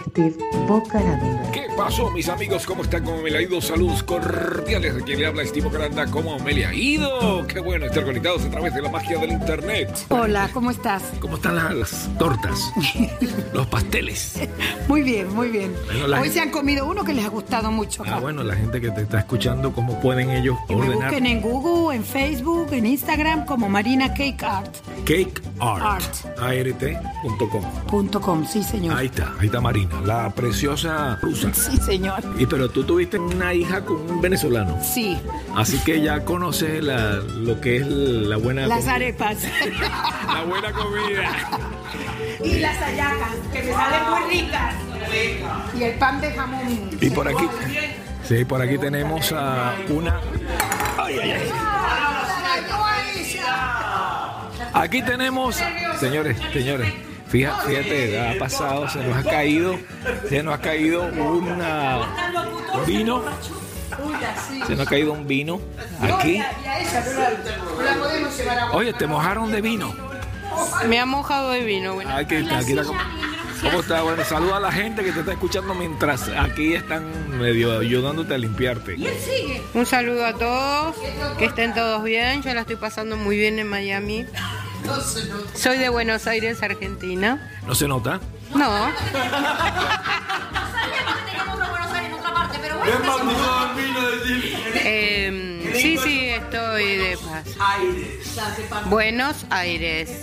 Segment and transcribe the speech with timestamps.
[0.09, 0.35] Steve
[0.67, 1.51] Bocaranda.
[1.51, 2.65] ¿Qué pasó, mis amigos?
[2.65, 3.03] ¿Cómo están?
[3.03, 3.61] ¿Cómo me le ha ido?
[3.61, 6.05] Saludos cordiales de quien le habla Steve Granda.
[6.09, 7.45] ¿Cómo me le ha ido?
[7.47, 9.89] Qué bueno estar conectados a través de la magia del internet.
[10.09, 11.03] Hola, ¿cómo estás?
[11.19, 12.71] ¿Cómo están las, las tortas?
[13.53, 14.39] Los pasteles.
[14.87, 15.73] Muy bien, muy bien.
[15.85, 18.03] Bueno, la Hoy gente- se han comido uno que les ha gustado mucho.
[18.05, 21.41] Ah, bueno, la gente que te está escuchando, ¿cómo pueden ellos me ordenar busquen en
[21.41, 24.75] Google, en Facebook, en Instagram como Marina Cake Art.
[25.05, 25.83] Cake Art?
[25.83, 26.39] Art.
[26.39, 27.63] ART.com.
[27.87, 28.97] Punto com, sí señor.
[28.97, 31.49] Ahí está, ahí está Marina, la preciosa rusa.
[31.53, 32.21] Sí señor.
[32.37, 34.77] Y pero tú tuviste una hija con un venezolano.
[34.83, 35.17] Sí,
[35.55, 38.95] Así que ya conoces la- lo que es la buena las comida.
[38.95, 39.37] arepas.
[40.33, 41.31] La buena comida.
[42.43, 44.75] y las hallacas, que me salen muy ricas.
[45.77, 46.89] Y el pan de jamón.
[46.99, 47.47] Y por aquí,
[48.27, 50.19] sí, por aquí tenemos a una.
[50.97, 51.51] Ay, ay, ay.
[54.73, 55.61] Aquí tenemos,
[55.99, 56.91] señores, señores.
[57.33, 59.77] Fija- Fíjate, ha pasado, se nos ha caído,
[60.29, 61.99] se nos ha caído una
[62.75, 63.21] un vino,
[64.67, 65.59] se nos ha caído un vino
[66.01, 66.41] aquí.
[68.73, 69.93] Oye, te mojaron de vino.
[70.87, 72.11] Me ha mojado de vino, bueno.
[72.15, 72.93] Aquí está, aquí está.
[73.63, 74.01] ¿Cómo está?
[74.01, 78.37] Bueno, saluda a la gente que te está escuchando mientras aquí están medio ayudándote a
[78.37, 78.97] limpiarte.
[79.73, 80.95] Un saludo a todos,
[81.39, 82.41] que estén todos bien.
[82.43, 84.25] Yo la estoy pasando muy bien en Miami.
[85.55, 87.51] Soy de Buenos Aires, Argentina.
[87.65, 88.19] ¿No se nota?
[88.53, 88.89] No,
[94.85, 98.85] eh, sí, sí, estoy de paz.
[98.89, 100.21] Buenos Aires.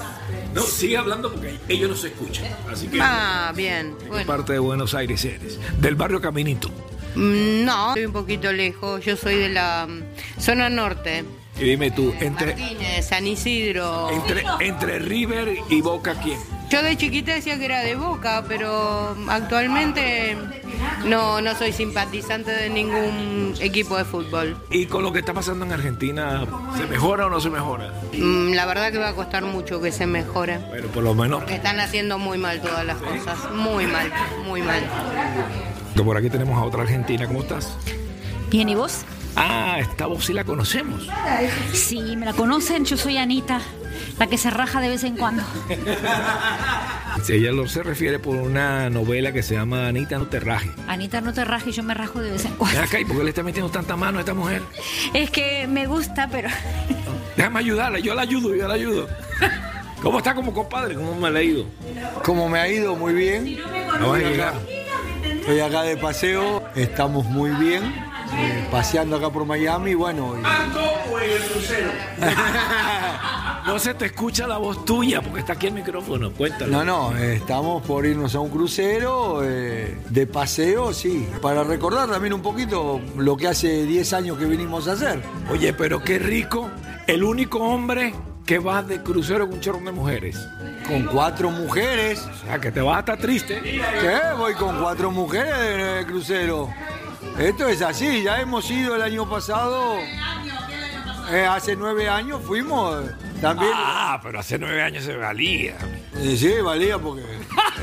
[0.54, 2.46] No, sigue hablando porque ellos no se escuchan.
[2.70, 3.94] Así que Ah, bien.
[4.00, 5.58] ¿qué Bueno, parte de Buenos Aires eres?
[5.80, 6.68] Del barrio Caminito.
[7.14, 9.04] Mm, no, estoy un poquito lejos.
[9.04, 11.24] Yo soy de la mm, zona norte.
[11.60, 14.10] Y dime tú, entre, Martínez, San Isidro.
[14.10, 16.38] entre, entre River y Boca, ¿quién?
[16.70, 20.36] Yo de chiquita decía que era de Boca, pero actualmente
[21.04, 24.56] no, no soy simpatizante de ningún equipo de fútbol.
[24.70, 26.46] ¿Y con lo que está pasando en Argentina,
[26.78, 27.92] se mejora o no se mejora?
[28.12, 30.58] Mm, La verdad que va a costar mucho que se mejore.
[30.58, 31.42] Bueno, por lo menos.
[31.50, 33.50] Están haciendo muy mal todas las cosas.
[33.52, 34.10] Muy mal,
[34.46, 34.80] muy mal.
[35.94, 37.76] Que por aquí tenemos a otra argentina, ¿cómo estás?
[38.48, 39.04] Bien, ¿y vos?
[39.36, 41.06] Ah, esta voz sí la conocemos.
[41.72, 43.60] Sí, me la conocen, yo soy Anita,
[44.18, 45.42] la que se raja de vez en cuando.
[47.24, 50.70] Si ella lo se refiere por una novela que se llama Anita, no te rajes.
[50.88, 52.80] Anita, no te rajes, yo me rajo de vez en cuando.
[52.80, 54.62] acá, ¿y por qué le está metiendo tanta mano a esta mujer?
[55.14, 56.48] Es que me gusta, pero...
[57.36, 59.08] Déjame ayudarla, yo la ayudo, yo la ayudo.
[60.02, 60.94] ¿Cómo está como compadre?
[60.94, 61.66] ¿Cómo me ha ido?
[62.24, 63.58] Como me ha ido muy bien,
[64.00, 64.54] No vas a llegar.
[65.40, 67.82] estoy acá de paseo, estamos muy bien,
[68.32, 70.42] eh, paseando acá por Miami, bueno, y-
[73.66, 76.32] No se te escucha la voz tuya porque está aquí el micrófono.
[76.32, 76.72] Cuéntalo.
[76.72, 82.08] no, no, eh, estamos por irnos a un crucero eh, de paseo, sí, para recordar
[82.08, 85.22] también un poquito lo que hace 10 años que vinimos a hacer.
[85.50, 86.70] Oye, pero qué rico.
[87.06, 88.14] El único hombre
[88.46, 90.36] que va de crucero con un chorro de mujeres.
[90.88, 93.60] Con cuatro mujeres, O sea, que te vas a estar triste.
[93.62, 94.18] ¿qué?
[94.38, 96.68] Voy con cuatro mujeres de crucero.
[97.38, 99.98] Esto es así, ya hemos ido el año pasado,
[101.30, 103.04] eh, hace nueve años fuimos
[103.40, 103.72] también.
[103.74, 105.76] Ah, pero hace nueve años se valía.
[106.22, 107.22] Y sí, valía porque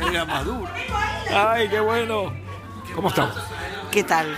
[0.10, 0.69] era más duro.
[1.34, 2.34] Ay, qué bueno.
[2.94, 3.38] ¿Cómo estamos?
[3.92, 4.36] ¿Qué tal?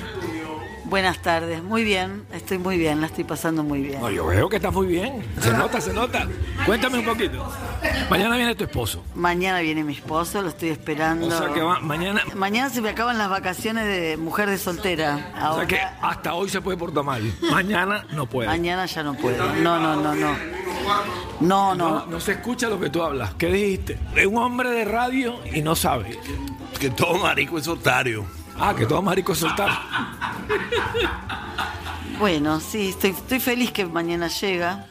[0.89, 4.01] Buenas tardes, muy bien, estoy muy bien, la estoy pasando muy bien.
[4.01, 5.23] No, yo veo que estás muy bien.
[5.39, 6.27] Se nota, se nota.
[6.65, 7.47] Cuéntame un poquito.
[8.09, 9.03] Mañana viene tu esposo.
[9.13, 11.27] Mañana viene mi esposo, lo estoy esperando.
[11.27, 12.21] O sea que va, mañana.
[12.35, 15.31] Mañana se me acaban las vacaciones de mujer de soltera.
[15.51, 17.21] O sea que hasta hoy se puede portar mal.
[17.51, 18.47] Mañana no puede.
[18.47, 19.45] Mañana ya no puedo.
[19.61, 20.31] No, no, no, no.
[21.39, 22.05] No, No, no.
[22.07, 23.35] no se escucha lo que tú hablas.
[23.35, 23.99] ¿Qué dijiste?
[24.15, 26.17] Es un hombre de radio y no sabe.
[26.79, 28.25] Que todo marico es otario.
[28.61, 29.69] Ah, que todo marico soltar.
[32.17, 34.87] Bueno, sí, estoy, estoy feliz que mañana llega.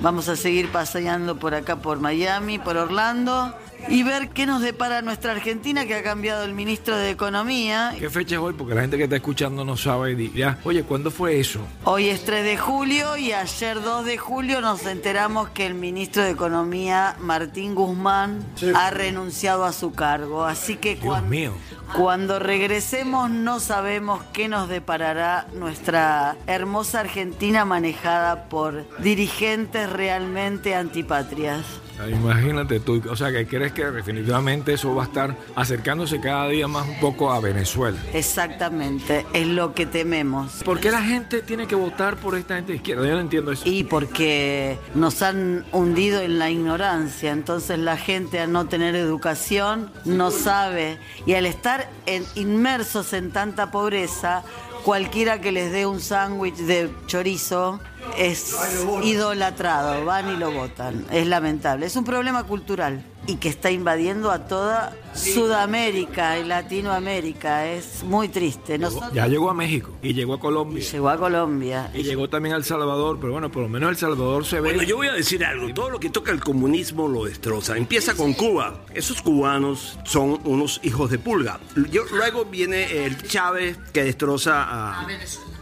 [0.00, 3.54] Vamos a seguir paseando por acá, por Miami, por Orlando
[3.88, 7.94] y ver qué nos depara nuestra Argentina, que ha cambiado el ministro de Economía.
[7.98, 8.52] ¿Qué fecha es hoy?
[8.54, 10.12] Porque la gente que está escuchando no sabe.
[10.12, 11.60] y dirá, oye, ¿cuándo fue eso?
[11.84, 16.22] Hoy es 3 de julio y ayer 2 de julio nos enteramos que el ministro
[16.22, 18.44] de Economía, Martín Guzmán,
[18.74, 20.44] ha renunciado a su cargo.
[20.44, 21.52] Así que Dios cuan- mío.
[21.94, 31.64] cuando regresemos no sabemos qué nos deparará nuestra hermosa Argentina manejada por dirigentes realmente antipatrias.
[32.10, 36.66] Imagínate tú, o sea, que crees que definitivamente eso va a estar acercándose cada día
[36.66, 37.98] más un poco a Venezuela.
[38.14, 40.62] Exactamente, es lo que tememos.
[40.64, 43.06] ¿Por qué la gente tiene que votar por esta gente de izquierda?
[43.06, 43.62] Yo no entiendo eso.
[43.68, 49.90] Y porque nos han hundido en la ignorancia, entonces la gente al no tener educación
[50.06, 54.42] no sabe y al estar en- inmersos en tanta pobreza,
[54.84, 57.80] cualquiera que les dé un sándwich de chorizo
[58.16, 58.54] es
[59.02, 61.04] idolatrado, van y lo votan.
[61.10, 67.66] Es lamentable, es un problema cultural y que está invadiendo a toda Sudamérica y Latinoamérica,
[67.70, 68.78] es muy triste.
[68.78, 71.90] Nosotros- Ya llegó a México y llegó a Colombia llegó a Colombia.
[71.94, 74.68] y llegó también a El Salvador, pero bueno, por lo menos El Salvador se ve.
[74.70, 75.72] Bueno, yo voy a decir algo.
[75.74, 77.76] Todo lo que toca el comunismo lo destroza.
[77.76, 78.80] Empieza con Cuba.
[78.94, 81.58] Esos cubanos son unos hijos de pulga.
[81.90, 85.55] Yo- luego viene el Chávez que destroza a, a Venezuela.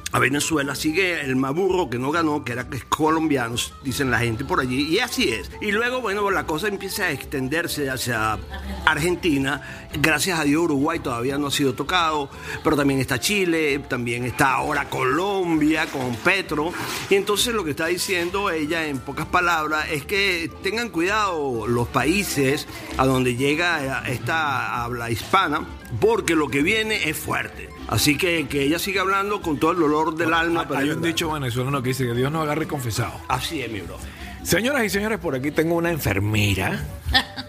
[0.74, 4.60] Sigue el Maburro que no ganó, que era que es colombiano, dicen la gente por
[4.60, 4.94] allí.
[4.94, 5.50] Y así es.
[5.60, 8.38] Y luego, bueno, la cosa empieza a extenderse hacia
[8.86, 9.88] Argentina.
[10.00, 12.30] Gracias a Dios Uruguay todavía no ha sido tocado.
[12.62, 16.72] Pero también está Chile, también está ahora Colombia con Petro.
[17.10, 21.88] Y entonces lo que está diciendo ella en pocas palabras es que tengan cuidado los
[21.88, 22.66] países
[22.96, 25.66] a donde llega esta habla hispana,
[26.00, 27.68] porque lo que viene es fuerte.
[27.88, 30.66] Así que que ella siga hablando con todo el dolor del alma.
[30.66, 33.20] pero Hay un dicho venezolano que dice que Dios nos agarre confesado.
[33.28, 33.98] Así es, mi bro.
[34.42, 36.84] Señoras y señores, por aquí tengo una enfermera.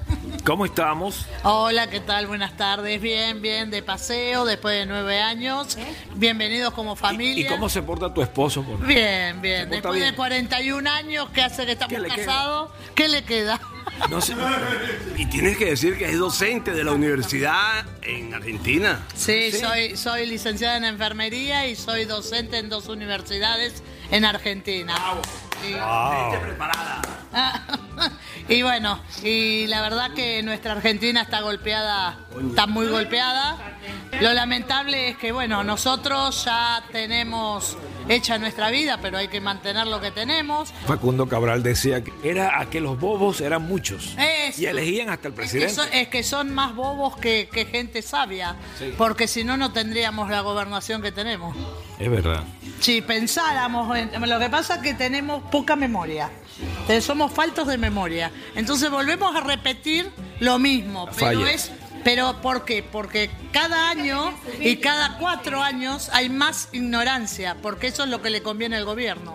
[0.46, 1.26] ¿Cómo estamos?
[1.44, 2.28] Hola, ¿qué tal?
[2.28, 3.02] Buenas tardes.
[3.02, 5.76] Bien, bien, de paseo después de nueve años.
[6.14, 7.46] Bienvenidos como familia.
[7.46, 8.62] ¿Y cómo se porta tu esposo?
[8.62, 9.62] por- Bien, bien.
[9.62, 10.12] ¿Se porta Después bien?
[10.12, 12.26] de 41 años que hace que estamos ¿Qué le queda?
[12.26, 13.60] casados, ¿qué le queda?
[14.12, 14.36] No sé.
[15.18, 19.04] Y tienes que decir que es docente de la universidad en Argentina.
[19.16, 23.82] Sí, Soy, soy licenciada en enfermería y soy docente en dos universidades
[24.12, 24.96] en Argentina.
[25.70, 25.76] Y-
[28.54, 32.20] y bueno, y la verdad que nuestra Argentina está golpeada,
[32.50, 33.58] está muy golpeada.
[34.22, 37.78] Lo lamentable es que, bueno, nosotros ya tenemos
[38.08, 40.72] hecha nuestra vida, pero hay que mantener lo que tenemos.
[40.86, 44.62] Facundo Cabral decía que era a que los bobos eran muchos Eso.
[44.62, 45.74] y elegían hasta el Es que, presidente.
[45.74, 48.56] son, es que son más bobos que, que gente sabia,
[48.98, 51.56] porque si no, no tendríamos la gobernación que tenemos.
[52.00, 52.44] Es verdad.
[52.80, 54.12] Si pensáramos en...
[54.30, 56.30] Lo que pasa es que tenemos poca memoria.
[57.02, 58.30] Somos faltos de memoria.
[58.56, 60.12] Entonces volvemos a repetir
[60.42, 61.06] lo mismo.
[61.18, 61.52] Pero Falla.
[61.52, 61.72] es...
[62.04, 62.84] ¿Pero por qué?
[62.84, 68.30] Porque cada año y cada cuatro años hay más ignorancia, porque eso es lo que
[68.30, 69.34] le conviene al gobierno.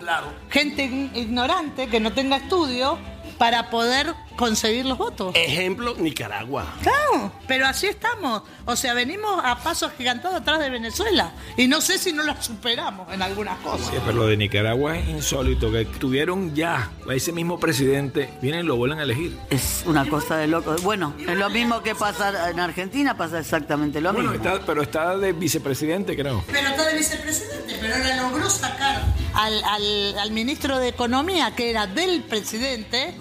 [0.51, 2.97] Gente ign- ignorante que no tenga estudio
[3.39, 5.33] para poder conseguir los votos.
[5.35, 6.67] Ejemplo, Nicaragua.
[6.83, 8.43] Claro, pero así estamos.
[8.65, 11.33] O sea, venimos a pasos gigantados atrás de Venezuela.
[11.57, 13.89] Y no sé si no lo superamos en algunas cosas.
[13.89, 18.65] Sí, pero lo de Nicaragua es insólito, que tuvieron ya a ese mismo presidente, vienen
[18.65, 19.37] y lo vuelven a elegir.
[19.51, 20.75] Es una cosa de loco.
[20.83, 24.47] Bueno, es lo mismo que pasa en Argentina, pasa exactamente lo Bueno, mismo.
[24.47, 26.45] está, pero está de vicepresidente, creo.
[26.51, 29.03] Pero está de vicepresidente, pero ahora logró sacar
[29.35, 33.17] al, al- al ministro de Economía, que era del presidente.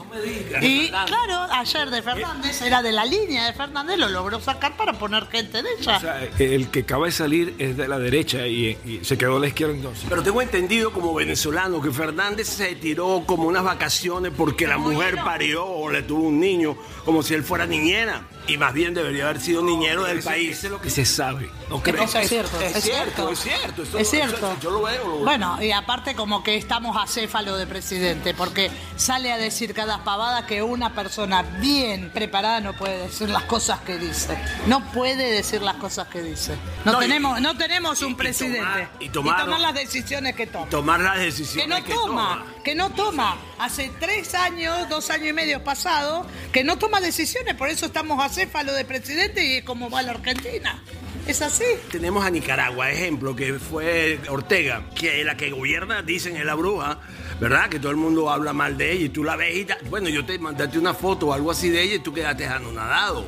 [0.61, 4.93] y claro, ayer de Fernández, era de la línea de Fernández, lo logró sacar para
[4.93, 5.97] poner gente de ella.
[5.97, 9.37] O sea, el que acaba de salir es de la derecha y, y se quedó
[9.37, 10.05] a la izquierda entonces.
[10.07, 15.15] Pero tengo entendido como venezolano que Fernández se tiró como unas vacaciones porque la mujer
[15.23, 18.27] parió o le tuvo un niño, como si él fuera niñera.
[18.49, 20.57] Y más bien debería haber sido niñero del país.
[20.57, 21.49] Eso es lo que se sabe.
[21.69, 23.31] ¿No Eso es cierto, Es es cierto, cierto.
[23.31, 23.83] es cierto.
[23.83, 24.35] Eso- Es cierto.
[24.37, 25.23] eso- yo lo veo, lo veo.
[25.25, 30.47] Bueno, y aparte como que estamos acéfalo de presidente, porque sale a decir cada pavada
[30.47, 34.35] que una persona bien preparada no puede decir las cosas que dice.
[34.65, 36.55] No puede decir las cosas que dice.
[36.85, 38.59] No, No, y- tenemos, no tenemos y- un y presidente.
[38.59, 40.69] tomar- y tomar- las decisiones que toma.
[40.69, 43.37] Tomar las Que decisiones no que toma, que no toma.
[43.57, 48.23] Hace tres años, dos años y medio pasado, que no toma decisiones, por eso estamos
[48.23, 50.83] acéfalo de presidente y es como va la Argentina.
[51.29, 51.63] Es así.
[51.91, 56.97] Tenemos a Nicaragua, ejemplo, que fue Ortega, que la que gobierna, dicen, es la bruja,
[57.39, 57.69] ¿verdad?
[57.69, 60.25] Que todo el mundo habla mal de ella y tú la ves y bueno, yo
[60.25, 63.27] te mandaste una foto o algo así de ella y tú quedaste anonadado.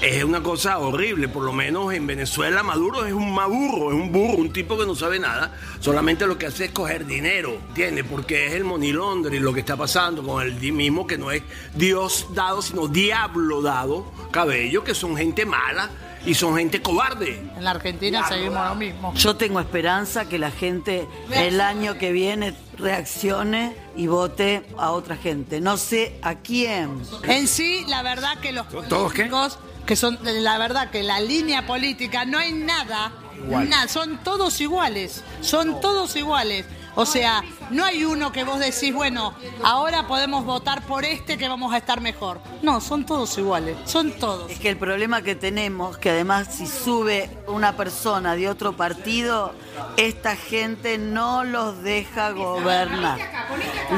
[0.00, 4.12] Es una cosa horrible, por lo menos en Venezuela Maduro es un maburro, es un
[4.12, 8.04] burro, un tipo que no sabe nada, solamente lo que hace es coger dinero, ¿entiendes?
[8.08, 11.42] Porque es el money laundering lo que está pasando con el mismo que no es
[11.74, 15.90] Dios dado, sino diablo dado, cabello, que son gente mala
[16.26, 17.38] y son gente cobarde.
[17.56, 19.14] En la Argentina seguimos lo mismo.
[19.14, 25.16] Yo tengo esperanza que la gente el año que viene reaccione y vote a otra
[25.16, 25.60] gente.
[25.60, 27.02] No sé a quién.
[27.24, 29.24] En sí, la verdad que los ¿Todos qué?
[29.24, 33.12] políticos, que son, la verdad que la línea política no hay nada,
[33.48, 36.66] nada, son todos iguales, son todos iguales.
[36.94, 41.48] O sea, no hay uno que vos decís, bueno, ahora podemos votar por este que
[41.48, 42.40] vamos a estar mejor.
[42.62, 44.50] No, son todos iguales, son todos.
[44.50, 49.54] Es que el problema que tenemos, que además si sube una persona de otro partido,
[49.96, 53.18] esta gente no los deja gobernar.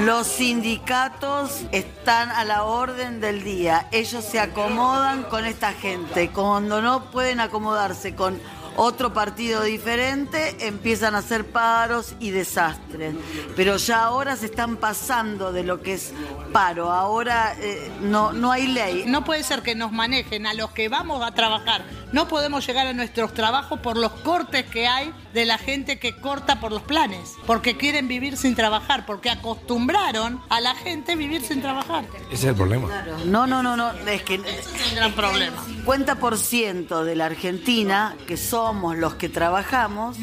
[0.04, 3.88] Los sindicatos están a la orden del día.
[3.92, 6.30] Ellos se acomodan con esta gente.
[6.30, 8.40] Cuando no pueden acomodarse con
[8.76, 13.14] otro partido diferente, empiezan a hacer paros y desastres.
[13.56, 16.12] Pero ya ahora se están pasando de lo que es
[16.52, 16.90] paro.
[16.90, 19.04] Ahora eh, no, no hay ley.
[19.06, 21.84] No puede ser que nos manejen a los que vamos a trabajar.
[22.12, 26.14] No podemos llegar a nuestros trabajos por los cortes que hay de la gente que
[26.14, 31.16] corta por los planes, porque quieren vivir sin trabajar, porque acostumbraron a la gente a
[31.16, 32.04] vivir sin trabajar.
[32.26, 32.88] Ese es el problema.
[33.24, 35.64] No, no, no, no, es que Es un gran problema.
[35.86, 40.18] 50% de la Argentina, que somos los que trabajamos,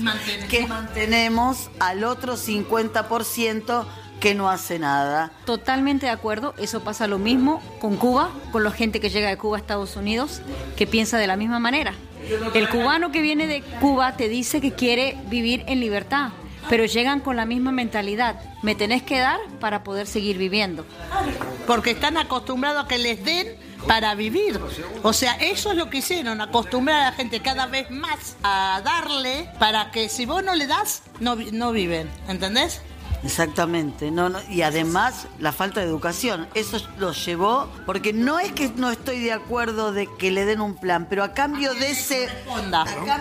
[0.47, 3.85] que mantenemos al otro 50%
[4.19, 5.31] que no hace nada.
[5.45, 9.37] Totalmente de acuerdo, eso pasa lo mismo con Cuba, con la gente que llega de
[9.37, 10.41] Cuba a Estados Unidos,
[10.75, 11.93] que piensa de la misma manera.
[12.53, 16.29] El cubano que viene de Cuba te dice que quiere vivir en libertad,
[16.69, 18.39] pero llegan con la misma mentalidad.
[18.61, 20.85] Me tenés que dar para poder seguir viviendo.
[21.65, 23.55] Porque están acostumbrados a que les den
[23.87, 24.59] para vivir.
[25.01, 28.81] O sea, eso es lo que hicieron, acostumbrar a la gente cada vez más a
[28.83, 32.09] darle para que si vos no le das, no, no viven.
[32.27, 32.81] ¿Entendés?
[33.23, 38.51] Exactamente, no, no, y además la falta de educación, eso lo llevó, porque no es
[38.53, 41.91] que no estoy de acuerdo de que le den un plan, pero a cambio de
[41.91, 42.29] ese...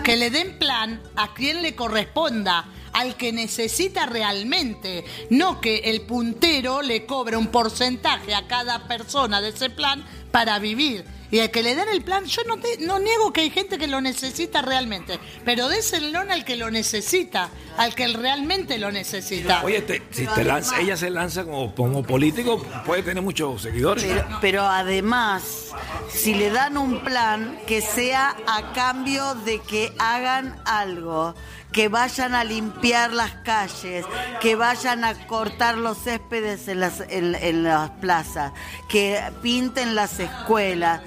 [0.03, 6.01] Que le den plan a quien le corresponda, al que necesita realmente, no que el
[6.01, 11.05] puntero le cobre un porcentaje a cada persona de ese plan para vivir.
[11.31, 13.77] Y al que le den el plan, yo no, te- no niego que hay gente
[13.77, 19.61] que lo necesita realmente, pero déselo al que lo necesita, al que realmente lo necesita.
[19.63, 24.03] Oye, te- si te lanza, ella se lanza como, como político, puede tener muchos seguidores.
[24.03, 25.67] Pero, pero además,
[26.11, 31.35] si le dan un plan, que sea a cambio de que hagan algo,
[31.71, 34.05] que vayan a limpiar las calles,
[34.41, 38.51] que vayan a cortar los céspedes en las, en- las plazas,
[38.87, 41.01] que pinten las escuelas.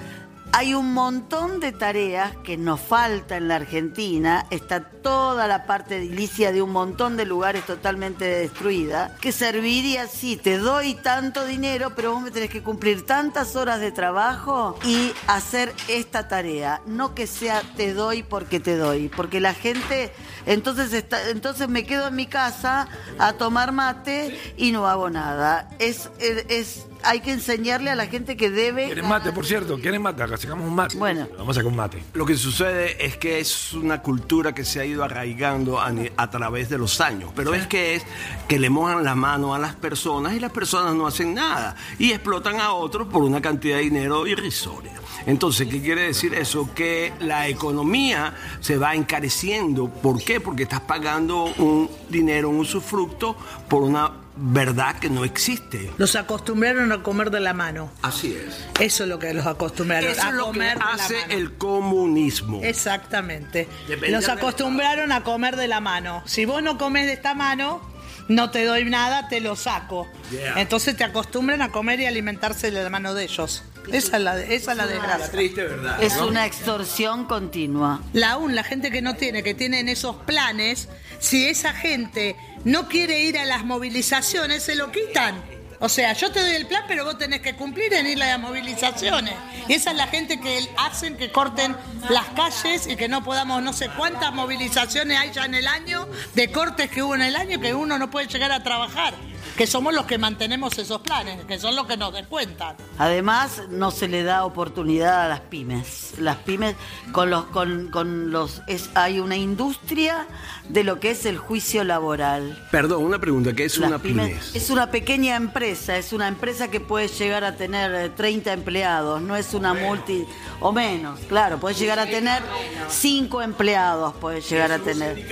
[0.55, 5.97] Hay un montón de tareas que nos falta en la Argentina, está toda la parte
[5.97, 11.93] edilicia de un montón de lugares totalmente destruida, que serviría, sí, te doy tanto dinero,
[11.95, 17.15] pero vos me tenés que cumplir tantas horas de trabajo y hacer esta tarea, no
[17.15, 20.13] que sea te doy porque te doy, porque la gente,
[20.45, 25.67] entonces, entonces me quedo en mi casa a tomar mate y no hago nada.
[25.79, 28.85] Es, es- hay que enseñarle a la gente que debe...
[28.85, 29.79] ¿Quieren mate, por cierto?
[29.79, 30.23] ¿Quieren mate?
[30.23, 30.97] Acá sacamos un mate.
[30.97, 31.27] Bueno.
[31.37, 32.03] Vamos a sacar un mate.
[32.13, 36.69] Lo que sucede es que es una cultura que se ha ido arraigando a, través
[36.69, 38.05] de los años, pero es que es
[38.47, 42.11] que le mojan la mano a las personas y las personas no hacen nada y
[42.11, 44.93] explotan a otros por una cantidad de dinero irrisoria.
[45.25, 46.73] Entonces, ¿qué quiere decir eso?
[46.73, 49.89] Que la economía se va encareciendo.
[49.89, 50.41] ¿Por qué?
[50.41, 53.35] Porque estás pagando un dinero, un usufructo
[53.69, 55.91] por una verdad que no existe.
[55.97, 57.91] Los acostumbraron a comer de la mano.
[58.01, 58.65] Así es.
[58.79, 61.13] Eso es lo que los acostumbraron Eso a es lo que comer de la hace
[61.21, 61.33] mano.
[61.33, 62.61] el comunismo.
[62.63, 63.67] Exactamente.
[63.87, 66.23] Depende Los acostumbraron a comer de la mano.
[66.25, 67.81] Si vos no comes de esta mano,
[68.27, 70.07] no te doy nada, te lo saco.
[70.31, 70.61] Yeah.
[70.61, 73.63] Entonces te acostumbran a comer y alimentarse de la mano de ellos.
[73.91, 75.29] Esa es la, esa es la desgracia.
[75.29, 76.01] Triste verdad.
[76.01, 78.01] Es una extorsión continua.
[78.13, 80.87] La aún la gente que no tiene, que tienen esos planes,
[81.23, 85.41] si esa gente no quiere ir a las movilizaciones, se lo quitan.
[85.85, 88.27] O sea, yo te doy el plan, pero vos tenés que cumplir en ir a
[88.27, 89.33] las movilizaciones.
[89.67, 91.75] Y esa es la gente que hacen que corten
[92.09, 96.07] las calles y que no podamos, no sé cuántas movilizaciones hay ya en el año,
[96.35, 99.13] de cortes que hubo en el año, que uno no puede llegar a trabajar.
[99.57, 102.75] que somos los que mantenemos esos planes, que son los que nos descuentan.
[102.97, 106.13] Además, no se le da oportunidad a las pymes.
[106.17, 106.75] Las pymes,
[107.11, 110.25] con los, con, con los, es, hay una industria
[110.69, 112.67] de lo que es el juicio laboral.
[112.71, 114.39] Perdón, una pregunta, ¿qué es Las una pymes- pyme?
[114.55, 119.21] Es una pequeña empresa, es una empresa que puede llegar a tener eh, 30 empleados,
[119.21, 120.25] no es una multi
[120.59, 122.41] o menos, claro, puede llegar a tener
[122.87, 125.27] 5 empleados, puede llegar a tener.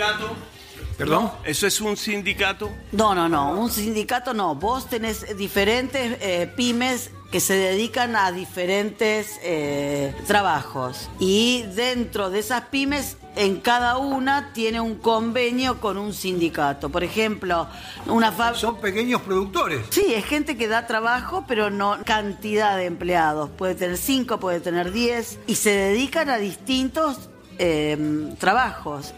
[0.98, 1.32] ¿Perdón?
[1.46, 2.70] ¿Eso es un sindicato?
[2.92, 8.32] No, no, no, un sindicato no, vos tenés diferentes eh, pymes que se dedican a
[8.32, 15.98] diferentes eh, trabajos y dentro de esas pymes en cada una tiene un convenio con
[15.98, 16.90] un sindicato.
[16.90, 17.68] Por ejemplo,
[18.08, 18.60] una fábrica...
[18.60, 19.86] Son pequeños productores.
[19.90, 23.50] Sí, es gente que da trabajo, pero no cantidad de empleados.
[23.52, 29.14] Puede tener cinco, puede tener diez, y se dedican a distintos eh, trabajos.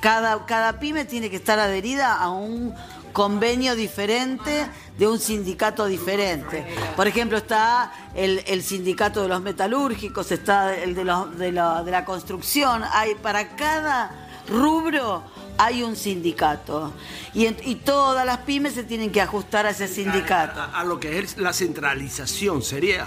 [0.00, 2.74] Cada, cada pyme tiene que estar adherida a un
[3.12, 4.66] convenio diferente
[4.98, 6.66] de un sindicato diferente.
[6.96, 11.82] Por ejemplo, está el, el sindicato de los metalúrgicos, está el de, los- de la,
[11.82, 12.82] de la construcción.
[12.92, 15.22] Hay para cada rubro
[15.58, 16.92] hay un sindicato
[17.34, 20.60] y, en- y todas las pymes se tienen que ajustar a ese sindicato.
[20.60, 23.06] A, a lo que es la centralización, sería.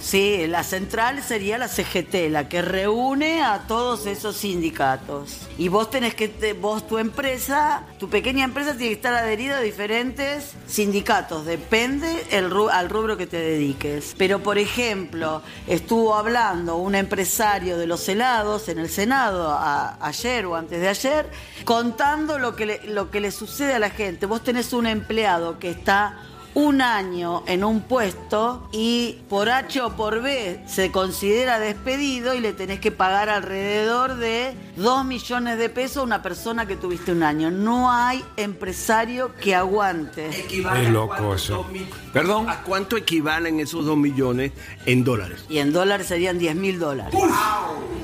[0.00, 5.38] Sí, la central sería la CGT, la que reúne a todos esos sindicatos.
[5.58, 9.58] Y vos tenés que, te- vos tu empresa, tu pequeña empresa tiene que estar adherida
[9.58, 14.14] a diferentes sindicatos, depende el al rubro que te dediques.
[14.16, 20.46] Pero por ejemplo, estuvo hablando un empresario de los helados en el Senado a- ayer
[20.46, 21.26] o antes de ayer,
[21.64, 24.26] contando lo que, le, lo que le sucede a la gente.
[24.26, 26.18] Vos tenés un empleado que está
[26.54, 32.40] un año en un puesto y por H o por B se considera despedido y
[32.40, 37.12] le tenés que pagar alrededor de 2 millones de pesos a una persona que tuviste
[37.12, 37.50] un año.
[37.50, 40.28] No hay empresario que aguante.
[40.28, 41.66] Es loco eso.
[42.12, 42.48] Perdón.
[42.48, 44.52] ¿A cuánto equivalen esos dos millones
[44.86, 45.44] en dólares?
[45.48, 47.12] Y en dólares serían 10 mil dólares.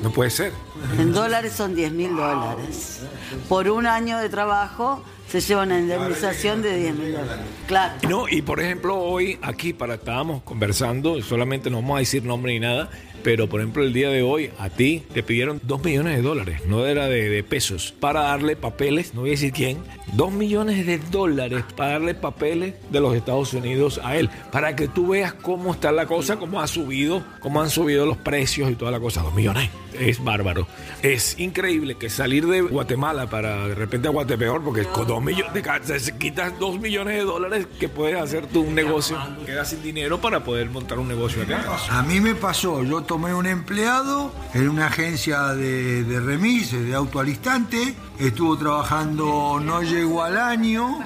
[0.02, 0.52] No puede ser.
[0.99, 3.00] En dólares son 10 mil dólares.
[3.49, 7.45] Por un año de trabajo se lleva una indemnización de 10 mil dólares.
[7.66, 7.95] Claro.
[8.09, 12.52] No, y por ejemplo, hoy aquí para estábamos conversando, solamente no vamos a decir nombre
[12.54, 12.90] ni nada,
[13.23, 16.62] pero por ejemplo, el día de hoy a ti te pidieron dos millones de dólares,
[16.67, 19.79] no era de, de pesos, para darle papeles, no voy a decir quién,
[20.12, 24.89] dos millones de dólares para darle papeles de los Estados Unidos a él, para que
[24.89, 28.75] tú veas cómo está la cosa, cómo ha subido, cómo han subido los precios y
[28.75, 29.71] toda la cosa, dos millones.
[29.99, 30.67] Es bárbaro.
[31.02, 35.52] Es increíble que salir de Guatemala para de repente a Guatepeor, porque con dos millones,
[35.52, 39.69] te ca- te quitas dos millones de dólares que puedes hacer tú un negocio, quedas
[39.71, 41.65] sin dinero para poder montar un negocio acá.
[41.91, 46.94] A mí me pasó, yo tomé un empleado en una agencia de, de remises, de
[46.94, 51.00] auto al instante, estuvo trabajando, no llegó al año,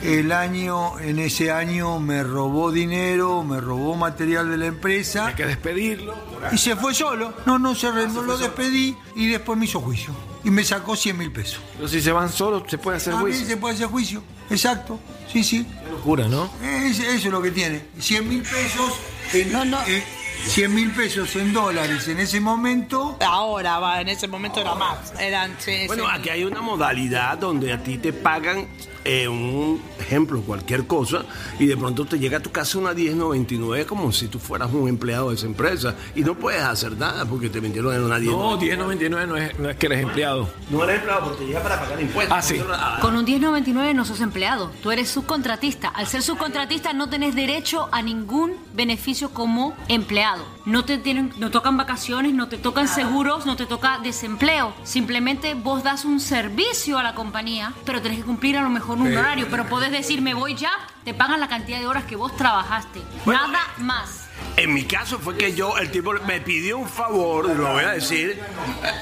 [0.00, 5.34] el año, en ese año me robó dinero, me robó material de la empresa Hay
[5.34, 6.14] que despedirlo.
[6.52, 10.14] y se fue solo, no, no se no lo despedí y después me hizo juicio
[10.44, 11.58] y me sacó 100 mil pesos.
[11.74, 13.54] Pero si se van solos, se puede hacer También juicio.
[13.56, 15.00] se puede hacer juicio, exacto,
[15.32, 15.66] sí, sí.
[15.84, 16.48] Qué locura, ¿no?
[16.62, 17.86] Es- eso es lo que tiene.
[17.98, 18.92] 100 mil pesos.
[19.32, 19.80] En, No, no.
[19.88, 20.02] eh,
[20.46, 23.16] 100 mil pesos en dólares en ese momento.
[23.24, 25.12] Ahora va, en ese momento era más.
[25.18, 26.10] Eran, sí, Bueno, sí.
[26.12, 28.66] aquí hay una modalidad donde a ti te pagan
[29.04, 31.24] eh, un ejemplo, cualquier cosa,
[31.58, 34.88] y de pronto te llega a tu casa una 1099 como si tú fueras un
[34.88, 38.50] empleado de esa empresa y no puedes hacer nada porque te vendieron en una 1099.
[38.50, 40.48] No, 1099 no es, no es que eres empleado.
[40.70, 42.36] No eres empleado porque te llega para pagar impuestos.
[42.36, 42.60] Ah, sí.
[43.00, 45.88] Con un 1099 no sos empleado, tú eres subcontratista.
[45.88, 50.44] Al ser subcontratista no tenés derecho a ningún beneficio como empleado.
[50.66, 54.74] No te tienen, no tocan vacaciones, no te tocan seguros, no te toca desempleo.
[54.84, 58.89] Simplemente vos das un servicio a la compañía, pero tenés que cumplir a lo mejor
[58.98, 59.46] un horario.
[59.50, 60.72] Pero podés decir, me voy ya,
[61.04, 63.00] te pagan la cantidad de horas que vos trabajaste.
[63.24, 64.26] Bueno, Nada más.
[64.56, 67.92] En mi caso fue que yo, el tipo me pidió un favor, lo voy a
[67.92, 68.40] decir,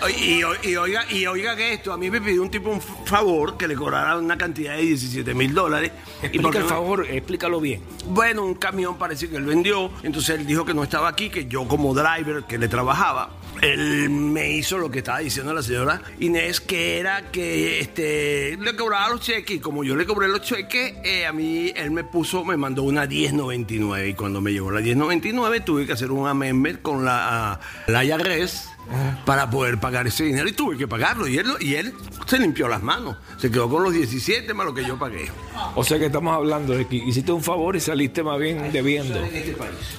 [0.07, 2.81] eh, y, y oiga, y oiga que esto, a mí me pidió un tipo un
[2.81, 5.92] favor que le cobrara una cantidad de 17 mil dólares.
[6.22, 7.83] Y Explica porque el favor, explícalo bien.
[8.07, 11.46] Bueno, un camión parece que él vendió, entonces él dijo que no estaba aquí, que
[11.46, 13.31] yo como driver que le trabajaba,
[13.62, 18.77] él me hizo lo que estaba diciendo la señora Inés, que era que este, le
[18.77, 22.05] cobraba los cheques y como yo le cobré los cheques, eh, a mí él me
[22.05, 26.29] puso, me mandó una 1099 y cuando me llegó la 1099 tuve que hacer un
[26.29, 28.78] amendment con la, la IRS
[29.24, 31.92] para poder pagar ese dinero y tuve que pagarlo y él, lo- y él
[32.27, 35.31] se limpió las manos, se quedó con los 17 más lo que yo pagué.
[35.74, 39.18] O sea que estamos hablando de que hiciste un favor y saliste más bien debiendo.
[39.22, 39.57] este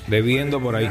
[0.07, 0.89] Debiendo por ahí.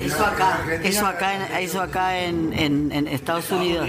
[0.00, 3.88] Eso acá, eso acá, en, eso acá en, en- en Estados Unidos.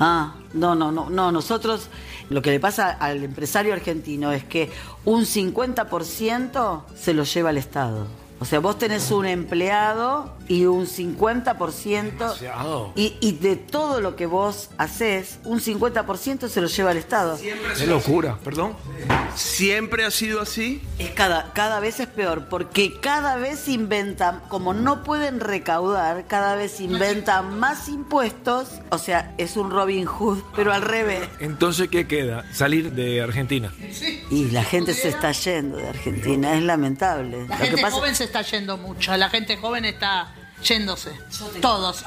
[0.00, 1.30] Ah, No, no, no, no.
[1.30, 1.88] Nosotros
[2.30, 4.70] lo que le pasa al empresario argentino es que
[5.04, 8.06] un 50% se lo lleva el Estado.
[8.40, 12.92] O sea, vos tenés un empleado y un 50% Demasiado.
[12.94, 17.38] y, y de todo lo que vos haces, un 50% se lo lleva el Estado.
[17.76, 18.74] Qué locura, perdón.
[19.34, 20.82] ¿Siempre ha sido así?
[20.98, 26.54] Es cada, cada vez es peor, porque cada vez inventan, como no pueden recaudar, cada
[26.56, 28.68] vez inventan más impuestos.
[28.90, 31.28] O sea, es un Robin Hood, pero al revés.
[31.40, 32.44] Entonces, ¿qué queda?
[32.52, 33.72] Salir de Argentina.
[34.30, 37.46] Y la gente se está yendo de Argentina, es lamentable.
[37.48, 40.28] La Lo que gente pasa- joven se está yendo mucho, la gente joven está
[40.62, 41.12] yéndose.
[41.60, 42.04] Todos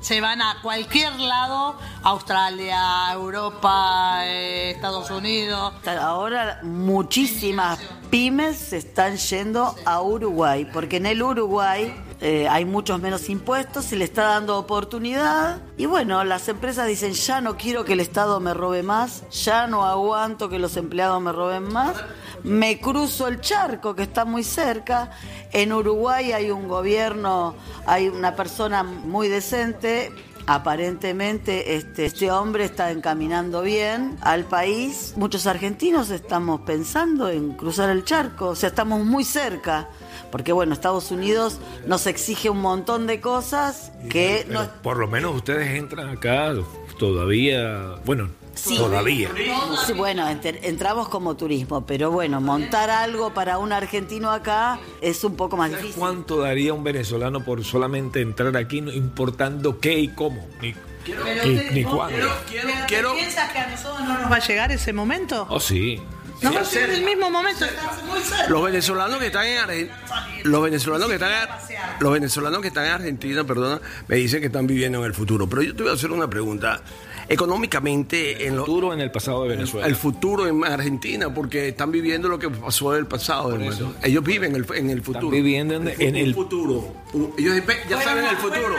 [0.00, 5.74] se van a cualquier lado, Australia, Europa, eh, Estados Unidos.
[6.00, 7.78] Ahora muchísimas
[8.10, 13.84] pymes se están yendo a Uruguay, porque en el Uruguay eh, hay muchos menos impuestos,
[13.84, 18.00] se le está dando oportunidad y bueno, las empresas dicen ya no quiero que el
[18.00, 21.96] Estado me robe más, ya no aguanto que los empleados me roben más,
[22.44, 25.10] me cruzo el charco que está muy cerca,
[25.52, 27.54] en Uruguay hay un gobierno,
[27.86, 30.12] hay una persona muy decente,
[30.50, 35.12] Aparentemente este, este hombre está encaminando bien al país.
[35.14, 39.90] Muchos argentinos estamos pensando en cruzar el charco, o sea, estamos muy cerca.
[40.32, 44.70] Porque bueno, Estados Unidos nos exige un montón de cosas que Pero no...
[44.80, 46.54] por lo menos ustedes entran acá
[46.98, 47.96] todavía.
[48.06, 48.30] Bueno,
[48.64, 49.30] todavía.
[49.86, 55.22] Sí, bueno, enter- entramos como turismo, pero bueno, montar algo para un argentino acá es
[55.24, 55.94] un poco más difícil.
[55.98, 60.46] ¿Cuánto daría un venezolano por solamente entrar aquí, no importando qué y cómo?
[60.60, 60.74] Ni,
[61.44, 62.28] ni, ni cuándo.
[62.86, 65.46] quiero- ¿Piensas que a nosotros no nos va a llegar ese momento?
[65.48, 66.00] Oh, sí.
[66.40, 68.46] Nos va a llegar el mismo momento, cerca.
[68.48, 69.98] Los venezolanos que están en Argentina,
[70.44, 71.48] los venezolanos que están, en-
[71.98, 75.48] los venezolanos que están en Argentina, perdona, me dicen que están viviendo en el futuro.
[75.48, 76.80] Pero yo te voy a hacer una pregunta.
[77.28, 79.86] Económicamente, en lo, Futuro en el pasado de Venezuela.
[79.86, 83.94] el futuro en Argentina, porque están viviendo lo que pasó en el pasado, hermano.
[84.02, 85.26] Ellos viven en el, en el futuro.
[85.26, 86.34] Están viviendo en, en el.
[86.34, 86.94] futuro.
[87.36, 87.56] Ellos
[87.88, 88.74] ya saben el futuro.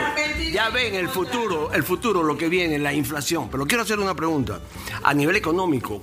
[0.52, 3.48] Ya ven el futuro, el futuro, lo que viene, la inflación.
[3.50, 4.60] Pero quiero hacer una pregunta.
[5.02, 6.02] A nivel económico,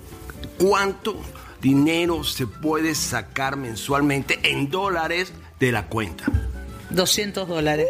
[0.58, 1.18] ¿cuánto
[1.62, 6.26] dinero se puede sacar mensualmente en dólares de la cuenta?
[6.90, 7.88] 200 dólares.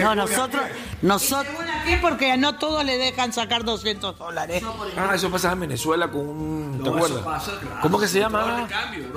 [0.00, 0.62] No, nosotros,
[1.02, 1.54] nosotros,
[1.86, 1.98] ¿Qué?
[1.98, 4.62] Porque no todos le dejan sacar 200 dólares.
[4.96, 6.80] Ah, eso pasaba en Venezuela con un.
[6.82, 7.18] ¿Te No, acuerdas?
[7.20, 7.76] eso pasa, claro.
[7.82, 8.66] ¿Cómo que se llama?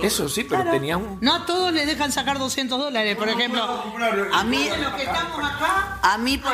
[0.03, 1.17] Eso sí, pero tenías un.
[1.21, 3.63] No a todos le dejan sacar 200 dólares, por ejemplo.
[4.33, 4.69] a mí,
[6.01, 6.53] a mí, por,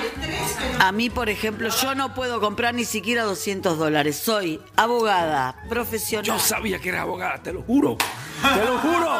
[0.79, 4.17] a mí, por ejemplo, yo no puedo comprar ni siquiera 200 dólares.
[4.23, 6.25] Soy abogada, profesional.
[6.25, 7.97] Yo sabía que eras abogada, te lo juro.
[7.97, 9.11] Te lo juro.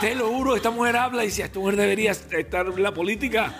[0.00, 0.56] Te lo juro.
[0.56, 3.52] Esta mujer habla y si esta mujer debería estar en la política.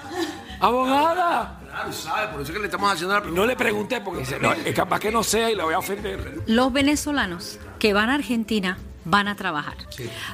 [0.60, 1.60] Abogada.
[1.66, 3.40] Claro, sabe, por eso es que le estamos haciendo la pregunta.
[3.40, 5.78] No le pregunté porque dice, no, es capaz que no sea y la voy a
[5.78, 6.42] ofender.
[6.46, 9.76] Los venezolanos que van a Argentina van a trabajar.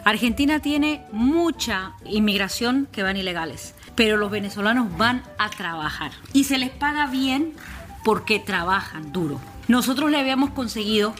[0.04, 6.58] Argentina tiene mucha inmigración que van ilegales, pero los venezolanos van a trabajar y se
[6.58, 7.54] les paga bien
[8.04, 9.40] porque trabajan duro.
[9.72, 11.14] Nosotros le habíamos conseguido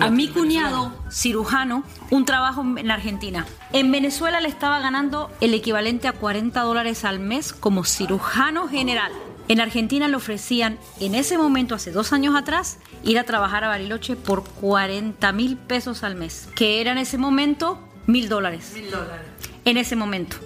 [0.00, 3.46] a mi cuñado cirujano un trabajo en la Argentina.
[3.72, 9.10] En Venezuela le estaba ganando el equivalente a 40 dólares al mes como cirujano general.
[9.48, 13.68] En Argentina le ofrecían, en ese momento, hace dos años atrás, ir a trabajar a
[13.68, 18.70] Bariloche por 40 mil pesos al mes, que era en ese momento mil dólares.
[18.72, 19.26] Mil dólares.
[19.64, 20.36] En ese momento.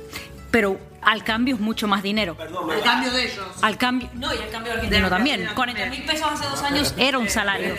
[0.55, 2.37] Pero al cambio es mucho más dinero.
[2.39, 3.45] al cambio de ellos.
[3.61, 4.09] Al cambio.
[4.15, 5.49] No, y al cambio argentino también.
[5.53, 7.75] 40 mil pesos hace dos años era un salario.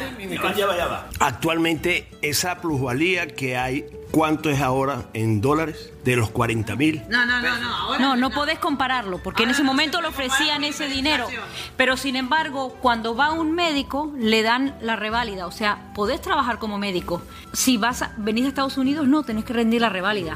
[1.21, 5.93] Actualmente, esa plusvalía que hay, ¿cuánto es ahora en dólares?
[6.03, 7.01] De los 40 mil.
[7.07, 7.75] No, no, no, no.
[7.75, 11.29] Ahora No, no podés compararlo, porque en ese momento le ofrecían ese dinero.
[11.77, 15.47] Pero sin embargo, cuando va un médico, le dan la reválida.
[15.47, 17.21] O sea, podés trabajar como médico.
[17.53, 20.35] Si vas a, venís a Estados Unidos, no, tenés que rendir la reválida.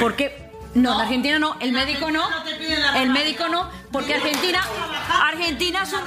[0.00, 0.43] Porque
[0.74, 2.24] no, en Argentina no, el médico no,
[2.96, 4.60] el médico no, porque Argentina,
[5.22, 6.00] Argentina es un,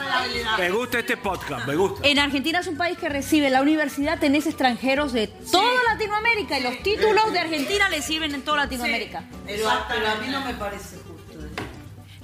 [0.58, 2.08] Me gusta este podcast, me gusta.
[2.08, 6.63] en Argentina es un país que recibe la universidad, tenés extranjeros de toda Latinoamérica y
[6.63, 9.23] los títulos de Argentina le sirven en toda Latinoamérica.
[9.45, 9.88] Pero, a-
[10.21, 10.97] mí no me parece.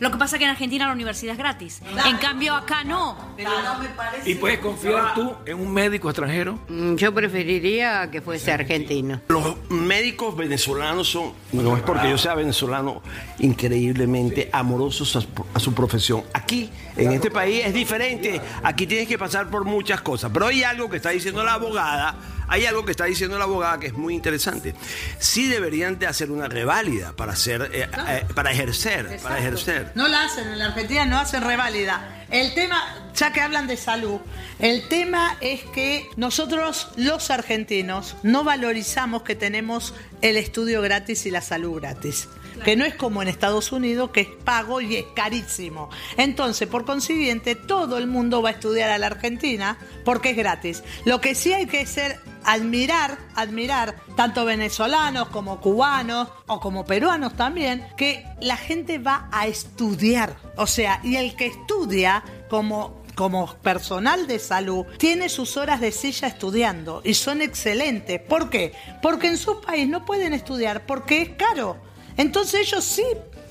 [0.04, 1.82] Lo que pasa es que en Argentina la universidad es gratis.
[2.06, 3.18] En cambio acá no.
[3.38, 4.30] Pero no me parece.
[4.30, 6.60] ¿Y puedes confiar tú en un médico extranjero?
[6.68, 9.22] Mm, Yo preferiría que fuese argentino.
[9.30, 13.02] Los médicos venezolanos son, no es porque yo sea venezolano,
[13.40, 16.24] increíblemente amorosos a su profesión.
[16.34, 18.42] Aquí, en este país, es diferente.
[18.62, 20.32] Aquí tienes que pasar por muchas cosas.
[20.34, 22.16] Pero hay algo que está diciendo la abogada
[22.48, 24.76] hay algo que está diciendo la abogada que es muy interesante.
[25.20, 29.92] Sí deberían de hacer una reválida para hacer, eh, eh, para ejercer, para ejercer.
[29.96, 32.26] No la hacen, en la Argentina no hacen reválida.
[32.30, 32.82] El tema,
[33.16, 34.20] ya que hablan de salud,
[34.60, 41.32] el tema es que nosotros los argentinos no valorizamos que tenemos el estudio gratis y
[41.32, 42.28] la salud gratis.
[42.64, 45.90] Que no es como en Estados Unidos, que es pago y es carísimo.
[46.18, 50.84] Entonces, por consiguiente, todo el mundo va a estudiar a la Argentina porque es gratis.
[51.04, 57.36] Lo que sí hay que ser admirar, admirar, tanto venezolanos como cubanos o como peruanos
[57.36, 60.36] también, que la gente va a estudiar.
[60.58, 65.92] O sea, y el que estudia como como personal de salud tiene sus horas de
[65.92, 68.20] silla estudiando y son excelentes.
[68.20, 68.74] ¿Por qué?
[69.02, 71.78] Porque en su país no pueden estudiar porque es caro.
[72.18, 73.04] Entonces ellos sí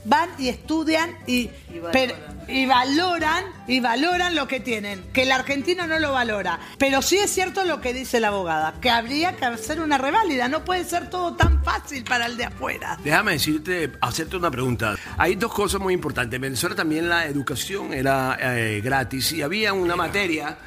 [0.05, 1.51] van y estudian y,
[1.93, 2.15] pero-
[2.49, 6.59] y valoran y valoran lo que tienen, que el argentino no lo valora.
[6.79, 10.49] Pero sí es cierto lo que dice la abogada, que habría que hacer una reválida,
[10.49, 12.99] no puede ser todo tan fácil para el de afuera.
[13.05, 14.97] Déjame decirte, hacerte una pregunta.
[15.19, 16.37] Hay dos cosas muy importantes.
[16.37, 20.59] En Venezuela también la educación era eh, gratis y había una materia.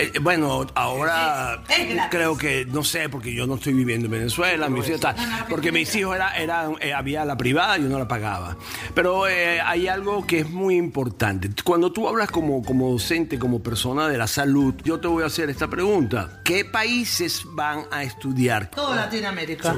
[0.00, 2.02] Eh, bueno, ahora gratis.
[2.10, 5.16] creo que no sé porque yo no estoy viviendo en Venezuela, mis hijos, tal,
[5.48, 8.56] porque mis hijos era, eran, eh, había la privada y yo no la pagaba.
[8.94, 11.50] Pero eh, hay algo que es muy importante.
[11.64, 15.26] Cuando tú hablas como, como docente, como persona de la salud, yo te voy a
[15.26, 18.70] hacer esta pregunta: ¿Qué países van a estudiar?
[18.70, 19.74] Todo Latinoamérica.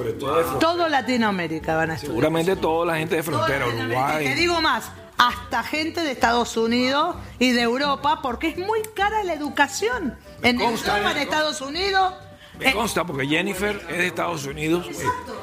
[0.60, 2.12] todo Latinoamérica van a estudiar.
[2.14, 4.34] Seguramente toda la gente de frontera, Te Uruguay.
[4.34, 9.34] digo más, hasta gente de Estados Unidos y de Europa, porque es muy cara la
[9.34, 10.16] educación.
[10.42, 11.30] En consta Europa, en esto.
[11.30, 12.14] Estados Unidos.
[12.58, 14.86] Me consta porque Jennifer es de Estados Unidos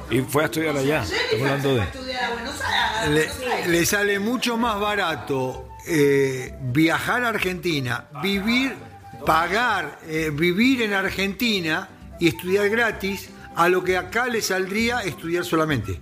[0.09, 1.03] y, y fue a estudiar allá.
[1.03, 1.87] Estamos hablando de.
[3.09, 8.75] Le, le sale mucho más barato eh, viajar a Argentina, vivir,
[9.25, 11.87] pagar, eh, vivir en Argentina
[12.19, 16.01] y estudiar gratis a lo que acá le saldría estudiar solamente.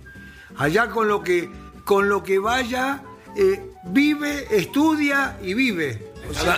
[0.56, 1.50] Allá con lo que,
[1.84, 3.02] con lo que vaya,
[3.36, 6.16] eh, vive, estudia y vive.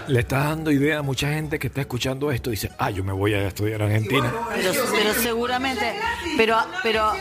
[0.08, 3.04] Le estás dando idea a mucha gente que está escuchando esto y dice, ah, yo
[3.04, 4.32] me voy a estudiar a Argentina.
[4.54, 5.94] Pero, pero seguramente,
[6.36, 7.12] pero, pero,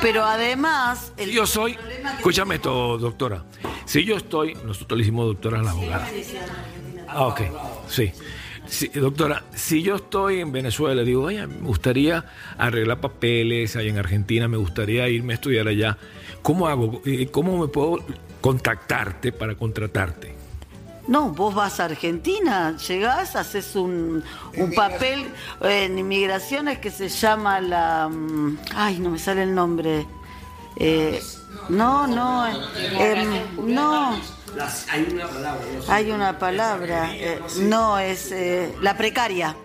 [0.00, 1.76] pero además, Si yo soy,
[2.16, 3.44] escúchame esto, doctora.
[3.84, 6.08] Si yo estoy, nosotros le hicimos doctora a la abogada.
[7.08, 7.40] Ah, ok,
[7.88, 8.12] sí.
[8.68, 12.24] Sí, doctora, si yo estoy en Venezuela, digo, oye, me gustaría
[12.58, 15.98] arreglar papeles ahí en Argentina, me gustaría irme a estudiar allá.
[16.42, 17.00] ¿Cómo hago?
[17.04, 18.04] Eh, ¿Cómo me puedo
[18.46, 20.32] contactarte para contratarte?
[21.08, 24.22] No, vos vas a Argentina, llegás, haces un,
[24.56, 25.26] un papel
[25.62, 28.08] eh, en inmigraciones que se llama la...
[28.08, 30.06] mm, Ay, no me sale el nombre.
[30.76, 31.20] Eh,
[31.70, 32.54] no, no, eh,
[33.00, 34.16] em, no,
[34.90, 35.64] hay una palabra.
[35.88, 37.16] hay una palabra.
[37.16, 39.56] eh, no, es eh, la precaria.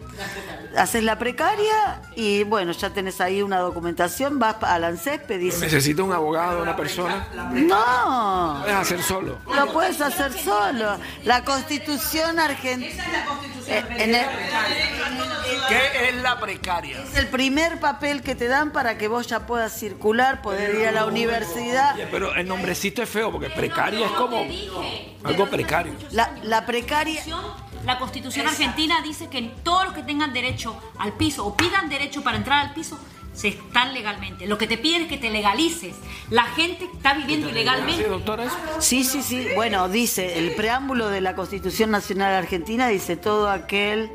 [0.77, 5.60] Haces la precaria y bueno, ya tenés ahí una documentación, vas a la ANSES, pedís...
[5.60, 7.27] ¿Necesito un abogado, una persona?
[7.51, 9.38] No, Puedes hacer solo.
[9.53, 10.97] lo puedes hacer solo.
[11.25, 13.03] La constitución argentina...
[15.67, 17.01] ¿Qué es la precaria?
[17.03, 20.88] Es el primer papel que te dan para que vos ya puedas circular, poder ir
[20.88, 21.95] a la universidad.
[22.12, 24.45] Pero el nombrecito es feo porque precaria es como
[25.23, 25.93] algo precario.
[26.12, 27.21] La, la precaria...
[27.86, 32.22] La Constitución argentina dice que todos los que tengan derecho al piso o pidan derecho
[32.24, 33.00] para entrar al piso
[33.34, 34.46] se están legalmente.
[34.46, 35.96] Lo que te piden es que te legalices.
[36.30, 38.04] La gente está viviendo ilegalmente.
[38.80, 39.48] Sí, sí, sí.
[39.56, 44.12] Bueno, dice, el preámbulo de la Constitución Nacional Argentina dice todo aquel...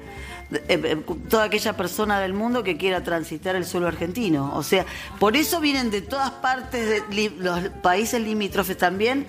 [0.53, 4.53] eh, eh, toda aquella persona del mundo que quiera transitar el suelo argentino.
[4.55, 4.85] O sea,
[5.19, 9.27] por eso vienen de todas partes, de li- los países limítrofes también,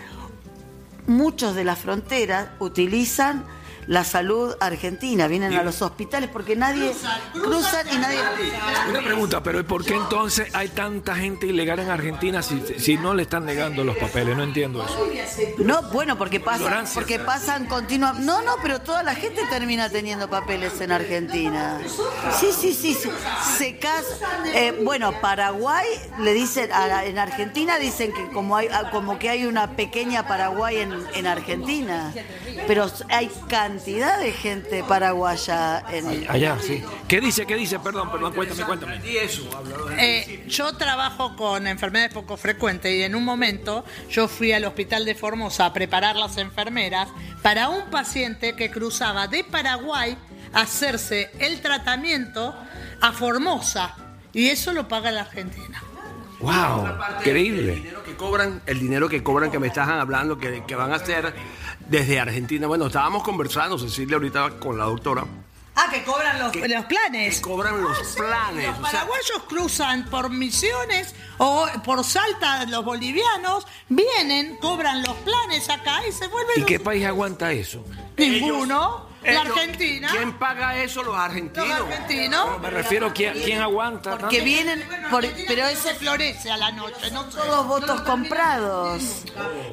[1.08, 3.46] muchos de las fronteras utilizan
[3.88, 6.94] la salud argentina, vienen a los hospitales porque nadie
[7.34, 8.20] cruzan y nadie...
[8.90, 12.98] Una pregunta, pero ¿y por qué entonces hay tanta gente ilegal en Argentina si, si
[12.98, 14.36] no le están negando los papeles?
[14.36, 15.08] No entiendo eso.
[15.60, 18.26] No, bueno, porque pasan, porque pasan continuamente.
[18.26, 21.80] No, no, pero toda la gente termina teniendo papeles en Argentina.
[22.40, 23.10] Sí, sí, sí, sí.
[23.58, 24.04] Se casa.
[24.54, 25.88] eh, bueno, Paraguay
[26.20, 30.28] le dicen, a la- en Argentina dicen que como hay, como que hay una pequeña
[30.28, 32.14] Paraguay en, en Argentina,
[32.68, 36.30] pero hay cantidad de gente paraguaya en.
[36.30, 36.84] Allá, sí.
[37.08, 37.46] ¿Qué dice?
[37.46, 37.80] ¿Qué dice?
[37.80, 39.02] Perdón, perdón, cuéntame, cuéntame.
[40.00, 45.06] Eh, yo trabajo con enfermedades poco frecuentes y en un momento yo fui al hospital
[45.06, 47.08] de Formosa a preparar las enfermeras
[47.42, 50.18] para un paciente que cruzaba de Paraguay
[50.54, 52.56] a hacerse el tratamiento
[53.02, 53.96] a Formosa
[54.34, 55.82] y eso lo paga la Argentina.
[56.40, 56.86] ¡Wow!
[56.86, 57.76] El Increíble.
[57.76, 60.96] dinero que cobran, el dinero que cobran que me estaban hablando, que, que van a
[60.98, 61.34] hacer
[61.90, 62.68] desde Argentina.
[62.68, 65.26] Bueno, estábamos conversando, Cecilia, ahorita con la doctora,
[65.80, 67.36] Ah, que cobran los, los planes.
[67.36, 68.66] Que cobran los planes.
[68.66, 75.16] Los o sea, paraguayos cruzan por Misiones o por Salta, los bolivianos vienen, cobran los
[75.18, 77.84] planes acá y se vuelven ¿Y los- qué país aguanta eso?
[78.18, 79.07] ninguno.
[79.24, 80.10] La ellos- Argentina.
[80.12, 81.04] ¿Quién paga eso?
[81.04, 81.68] Los argentinos.
[81.68, 82.62] Los argentinos.
[82.62, 84.12] Me refiero a quién, quién aguanta.
[84.12, 84.44] Porque tanto?
[84.46, 87.12] vienen, por- pero eso eso florece a la noche.
[87.12, 89.24] No son los votos comprados.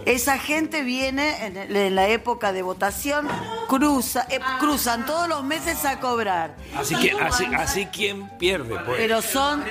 [0.06, 3.28] Esa gente viene en, la época de votación,
[3.68, 6.56] cruza, eh, cruzan todos los meses a cobrar.
[6.76, 8.96] Así que así, así quién pierde, pues.
[8.98, 9.64] Pero son,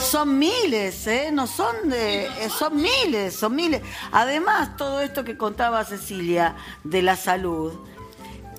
[0.00, 1.30] son miles, ¿eh?
[1.32, 2.26] No son de.
[2.26, 3.82] eh, Son miles, son miles.
[4.12, 7.72] Además, todo esto que contaba Cecilia de la salud.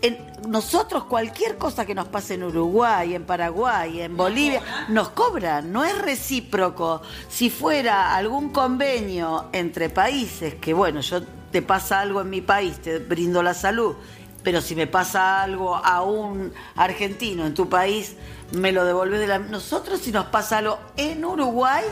[0.02, 5.72] En- nosotros cualquier cosa que nos pase en Uruguay, en Paraguay, en Bolivia, nos cobran,
[5.72, 7.02] no es recíproco.
[7.28, 12.80] Si fuera algún convenio entre países, que bueno, yo te pasa algo en mi país,
[12.82, 13.96] te brindo la salud,
[14.44, 18.16] pero si me pasa algo a un argentino en tu país,
[18.54, 19.40] me lo devolves de la...
[19.40, 21.84] Nosotros si nos pasa algo en Uruguay,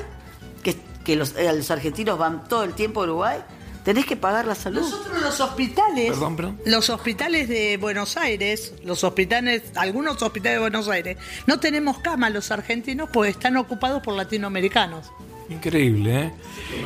[0.63, 3.39] que, que los, eh, los argentinos van todo el tiempo a Uruguay,
[3.87, 4.81] tenés que pagar la salud.
[4.81, 6.61] Nosotros los hospitales, Perdón, perdón.
[6.65, 12.29] los hospitales de Buenos Aires, los hospitales, algunos hospitales de Buenos Aires, no tenemos cama
[12.29, 15.09] los argentinos porque están ocupados por latinoamericanos.
[15.49, 16.33] Increíble, ¿eh?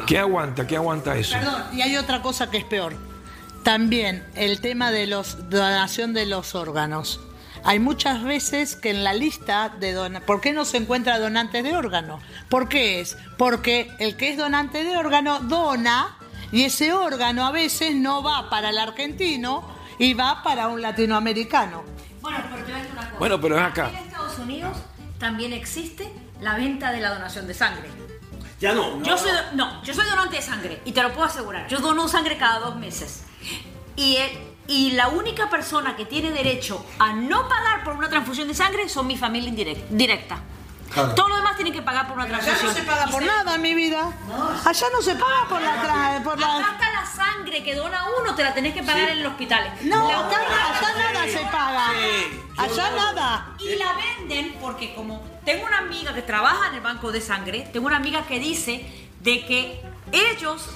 [0.06, 0.68] ¿Qué aguanta?
[0.68, 1.34] ¿Qué aguanta eso?
[1.40, 2.94] Perdón, y hay otra cosa que es peor.
[3.64, 7.20] También el tema de los donación de los órganos.
[7.64, 11.64] Hay muchas veces que en la lista de donaciones, ¿por qué no se encuentra donantes
[11.64, 12.20] de órgano?
[12.48, 13.18] ¿Por qué es?
[13.40, 16.20] Porque el que es donante de órgano dona
[16.52, 19.64] y ese órgano a veces no va para el argentino
[19.98, 21.84] y va para un latinoamericano.
[22.22, 23.18] Bueno, decir una cosa.
[23.20, 23.86] Bueno, pero es acá.
[23.88, 24.78] Aquí en Estados Unidos
[25.20, 27.90] también existe la venta de la donación de sangre.
[28.60, 29.02] Ya no.
[29.04, 31.68] Yo soy, no, yo soy donante de sangre y te lo puedo asegurar.
[31.68, 33.24] Yo dono sangre cada dos meses.
[33.96, 34.32] Y, el-
[34.68, 38.88] y la única persona que tiene derecho a no pagar por una transfusión de sangre
[38.88, 39.88] son mi familia indirect-
[40.94, 41.16] directa.
[41.16, 42.68] Todos los demás tienen que pagar por una Allá transfusión.
[42.74, 44.12] no se paga por se- nada, mi vida.
[44.66, 45.84] Allá no se paga por la...
[45.84, 46.72] tra- Por Acá la...
[46.72, 49.74] está la sangre que dona uno, te la tenés que pagar en los hospitales.
[49.84, 51.88] No, La acá, allá nada se paga.
[51.94, 53.48] Sí, Allá nada.
[53.60, 57.70] Y la venden porque como tengo una amiga que trabaja en el banco de sangre,
[57.74, 58.86] tengo una amiga que dice
[59.22, 60.68] de que ellos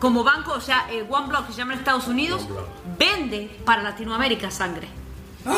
[0.00, 2.42] como banco, o sea, eh, One Block que se llama en Estados Unidos,
[2.98, 4.88] vende para Latinoamérica sangre.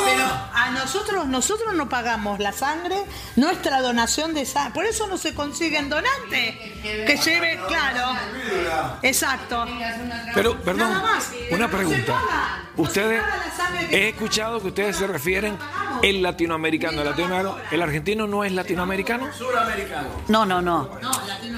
[0.04, 2.96] Pero a nosotros, nosotros no pagamos la sangre,
[3.36, 4.74] nuestra donación de sangre.
[4.74, 6.56] Por eso no se consiguen donantes.
[6.82, 8.16] Que lleve, claro.
[9.02, 9.66] Exacto.
[10.34, 11.02] Pero, perdón,
[11.50, 12.20] una pregunta.
[12.76, 13.22] Ustedes,
[13.90, 15.58] he escuchado que ustedes se refieren
[16.02, 17.56] el latinoamericano, el latinoamericano.
[17.70, 19.28] ¿El argentino no es latinoamericano?
[20.28, 20.90] No, no, no.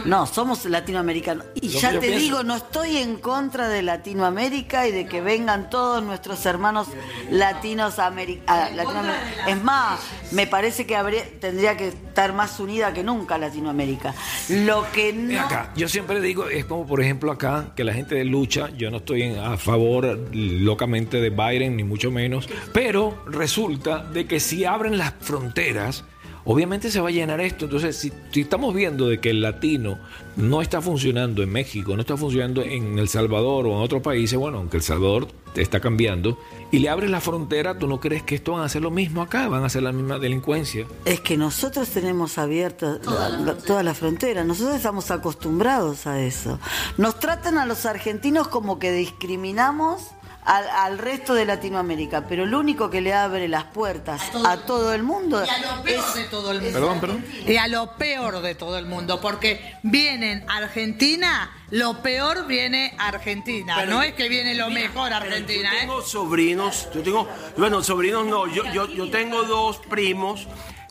[0.04, 1.46] No, somos latinoamericanos.
[1.54, 2.18] Y ya te pienso.
[2.18, 6.88] digo, no estoy en contra de Latinoamérica y de que vengan todos nuestros hermanos
[7.30, 9.48] latinos Latinoamérica.
[9.48, 10.00] Es más,
[10.32, 14.14] me parece que habría, tendría que estar más unida que nunca Latinoamérica.
[14.48, 15.40] Lo que no...
[15.40, 18.90] acá, yo siempre digo, es como por ejemplo acá, que la gente de lucha, yo
[18.90, 24.40] no estoy en- a favor locamente de Biden, ni mucho menos, pero resulta de que
[24.40, 26.04] si abren las fronteras,
[26.44, 27.64] obviamente se va a llenar esto.
[27.66, 29.98] Entonces, si, si estamos viendo de que el latino
[30.36, 34.38] no está funcionando en México, no está funcionando en El Salvador o en otros países,
[34.38, 36.38] bueno, aunque El Salvador está cambiando,
[36.70, 39.20] y le abres la frontera, ¿tú no crees que esto van a hacer lo mismo
[39.20, 39.48] acá?
[39.48, 40.86] Van a hacer la misma delincuencia.
[41.04, 46.58] Es que nosotros tenemos abierta la- la- toda la frontera, nosotros estamos acostumbrados a eso.
[46.96, 50.12] Nos tratan a los argentinos como que discriminamos
[50.44, 54.92] al, al resto de Latinoamérica, pero lo único que le abre las puertas a todo
[54.92, 56.72] el mundo Y a lo peor es de todo el mundo.
[56.78, 57.24] Perdón, perdón.
[57.46, 62.94] Y a lo peor de todo el mundo, porque vienen a Argentina, lo peor viene
[62.98, 63.74] a Argentina.
[63.78, 65.80] Pero- no es que viene lo mejor a Argentina, Yo ¿eh?
[65.80, 70.48] tengo sobrinos, yo tengo, bueno, sobrinos no, yo, yo, yo tengo dos primos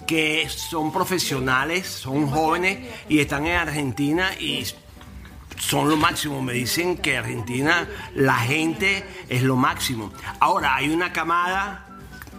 [0.07, 4.65] que son profesionales, son jóvenes y están en Argentina y
[5.61, 6.41] son lo máximo.
[6.41, 10.11] Me dicen que Argentina, la gente es lo máximo.
[10.39, 11.85] Ahora, hay una camada,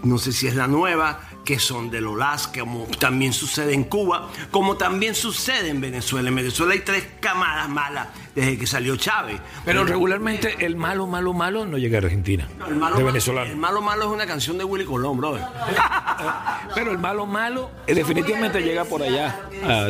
[0.02, 4.28] no sé si es la nueva, que son de Lolas, como también sucede en Cuba,
[4.50, 6.28] como también sucede en Venezuela.
[6.28, 9.40] En Venezuela hay tres camadas malas desde que salió Chávez.
[9.64, 12.48] Pero regularmente el malo, malo, malo no llega a Argentina.
[12.68, 13.50] El malo, de malo- venezolano.
[13.50, 15.42] el malo malo es una canción de Willy Colón, brother.
[16.74, 19.40] Pero el malo, malo eh, definitivamente llega por allá.
[19.64, 19.88] Ah,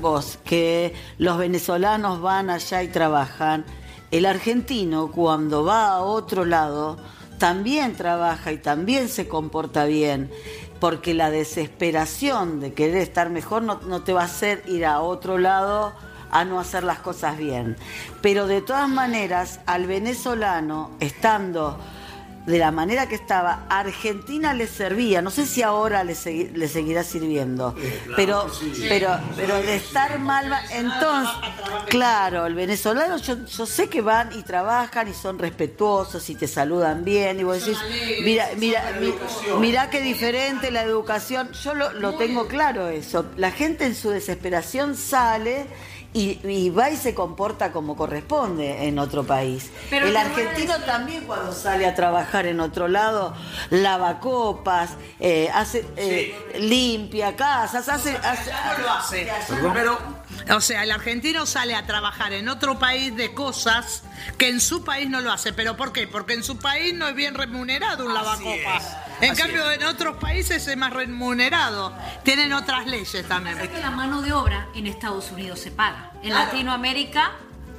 [0.00, 3.64] vos, que los venezolanos van allá y trabajan.
[4.10, 6.98] El argentino cuando va a otro lado
[7.42, 10.30] también trabaja y también se comporta bien,
[10.78, 15.38] porque la desesperación de querer estar mejor no, te va a hacer ir a otro
[15.38, 15.92] lado
[16.30, 17.76] a no hacer las cosas bien.
[18.20, 21.80] Pero de todas maneras, al venezolano, estando
[22.46, 26.66] de la manera que estaba, Argentina le servía, no sé si ahora le, segui- le
[26.66, 27.74] seguirá sirviendo,
[28.16, 28.46] pero,
[28.88, 31.32] pero, pero de estar mal, va- entonces,
[31.88, 36.48] claro, el venezolano, yo, yo sé que van y trabajan y son respetuosos y te
[36.48, 37.78] saludan bien y vos decís,
[38.24, 39.14] mira, mira, mi-
[39.60, 44.10] mira qué diferente la educación, yo lo, lo tengo claro eso, la gente en su
[44.10, 45.66] desesperación sale
[46.14, 49.70] y, y va y se comporta como corresponde en otro país.
[49.90, 53.34] Pero el argentino decir- también cuando sale a trabajar en otro lado
[53.70, 54.90] lava copas,
[55.20, 58.50] eh, hace eh, limpia casas, hace, hace-
[58.82, 59.28] lo hace.
[59.72, 59.98] Pero
[60.56, 64.02] O sea, el argentino sale a trabajar en otro país de cosas
[64.38, 65.52] que en su país no lo hace.
[65.52, 66.06] ¿Pero por qué?
[66.08, 68.96] Porque en su país no es bien remunerado un lavacopas.
[69.22, 71.92] En Así cambio, en otros países es más remunerado.
[72.24, 73.56] Tienen otras leyes también.
[73.60, 76.10] Es que la mano de obra en Estados Unidos se paga.
[76.24, 77.30] En Latinoamérica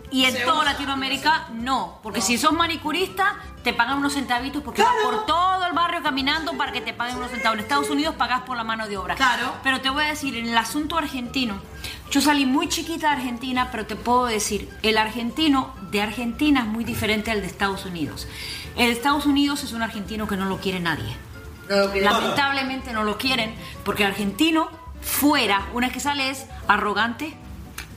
[0.10, 0.72] y en Se toda usa.
[0.72, 2.00] Latinoamérica no.
[2.02, 6.54] Porque si sos manicurista, te pagan unos centavitos porque vas por todo el barrio caminando
[6.54, 7.58] para que te paguen unos centavos.
[7.58, 9.16] En Estados Unidos pagás por la mano de obra.
[9.16, 9.54] Claro.
[9.64, 11.62] Pero te voy a decir, en el asunto argentino,
[12.10, 16.68] yo salí muy chiquita de Argentina, pero te puedo decir, el argentino de Argentina es
[16.68, 18.30] muy diferente al de Estados Unidos.
[18.78, 21.18] El de Estados Unidos es un argentino que no lo quiere nadie.
[22.02, 23.54] Lamentablemente no lo quieren
[23.84, 24.70] porque el argentino
[25.02, 27.34] fuera, una vez que sale es arrogante,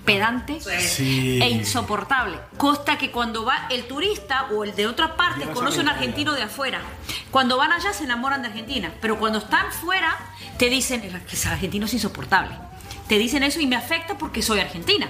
[0.05, 1.41] pedante Sí.
[1.43, 2.39] e insoportable.
[2.57, 6.33] Costa que cuando va el turista o el de otra parte conoce a un argentino
[6.33, 6.81] de afuera.
[7.33, 10.17] Cuando van allá se enamoran de Argentina, pero cuando están fuera
[10.59, 12.55] te dicen "El- que el argentino es insoportable.
[13.09, 15.09] Te dicen eso y me afecta porque soy argentina.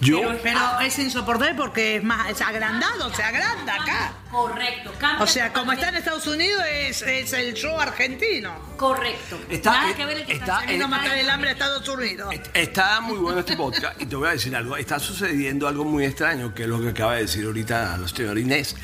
[0.00, 4.12] Yo, Pero, pero es insoportable porque es más es agrandado, se agranda acá.
[4.30, 4.92] Correcto.
[4.98, 5.94] cambia O sea, como está en.
[5.96, 8.52] Estados Unidos es, es el show argentino.
[8.76, 9.38] Correcto.
[9.48, 12.34] Está- Nada que ver el que está- está, matar el hambre a Estados Unidos.
[12.52, 14.76] Está muy bueno este podcast y te voy a decir algo.
[14.76, 18.38] Está sucediendo algo muy extraño, que es lo que acaba de decir ahorita la señora
[18.40, 18.76] Inés,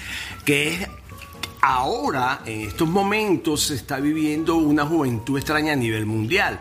[0.45, 0.89] que es
[1.61, 6.61] ahora, en estos momentos, se está viviendo una juventud extraña a nivel mundial.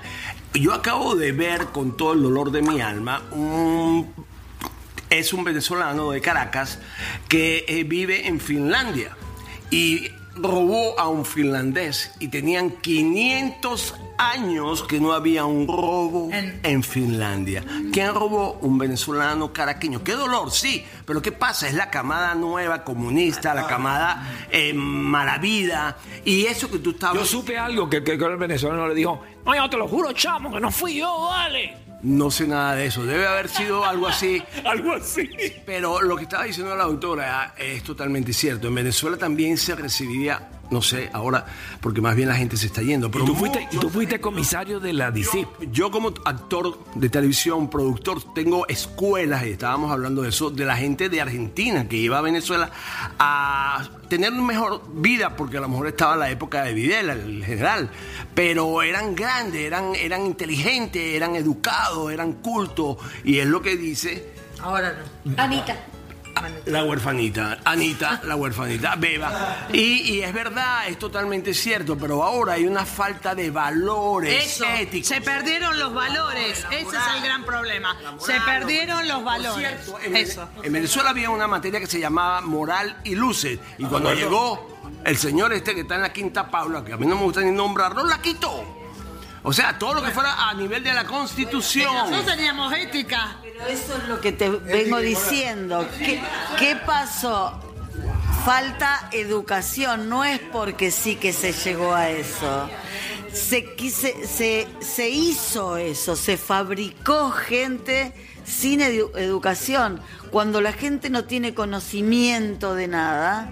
[0.54, 4.12] Yo acabo de ver con todo el dolor de mi alma un
[5.10, 6.80] es un venezolano de Caracas
[7.28, 9.16] que eh, vive en Finlandia
[9.72, 10.09] y
[10.41, 16.83] robó a un finlandés y tenían 500 años que no había un robo En- en,
[16.83, 17.63] Finlandia.
[17.93, 18.53] ¿Quién robó?
[18.61, 20.03] Un venezolano caraqueño.
[20.03, 21.67] Qué dolor, sí, pero ¿qué pasa?
[21.67, 27.17] Es la camada nueva comunista, la camada eh, maravida y eso que tú estabas...
[27.17, 30.11] Yo supe algo que, que, que el venezolano le dijo, no, yo te lo juro,
[30.13, 31.88] chamo, que no fui yo, vale.
[32.02, 34.41] No sé nada de eso, debe haber sido algo así.
[34.66, 35.30] Algo así.
[35.66, 38.68] Pero lo que estaba diciendo la doctora es totalmente cierto.
[38.68, 41.45] En Venezuela también se recibía, no sé, ahora,
[41.82, 43.09] porque más bien la gente se está yendo.
[43.09, 45.47] Pero Y tú fuiste, tú comisario de la DICIP.
[45.72, 50.76] yo como actor de televisión, productor, tengo escuelas, y estábamos hablando de eso, de la
[50.76, 52.70] gente de Argentina que iba a Venezuela
[53.17, 57.43] a tener una mejor vida, porque a lo mejor estaba la época de Videla, el
[57.45, 57.89] general,
[58.34, 64.39] pero eran grandes, eran, eran inteligentes, eran educados, eran cultos, y es lo que dice
[64.61, 64.93] Ahora
[65.26, 65.41] no.
[65.41, 65.76] Anita.
[66.65, 69.67] La huerfanita, Anita, la huerfanita, Beba.
[69.73, 69.80] Y,
[70.13, 75.07] y es verdad, es totalmente cierto, pero ahora hay una falta de valores Eso, éticos.
[75.07, 76.65] se perdieron los valores.
[76.71, 77.95] Ese es el gran problema.
[78.19, 79.89] Se perdieron los valores.
[80.03, 80.49] En, Eso.
[80.63, 83.59] en Venezuela había una materia que se llamaba moral y luces.
[83.77, 87.05] Y cuando llegó el señor este que está en la Quinta Paula, que a mí
[87.05, 88.77] no me gusta ni nombrarlo, la quitó.
[89.41, 91.93] O sea, todo lo que fuera a nivel de la Constitución.
[91.93, 93.38] Nosotros teníamos ética.
[93.60, 95.88] Pero eso es lo que te vengo diciendo.
[95.99, 96.22] ¿Qué,
[96.57, 97.60] qué pasó?
[98.45, 102.70] Falta educación, no es porque sí que se llegó a eso.
[103.34, 108.14] Se, quise- se, se hizo eso, se fabricó gente
[108.45, 109.99] sin edu- educación.
[110.32, 113.51] Cuando la gente no tiene conocimiento de nada,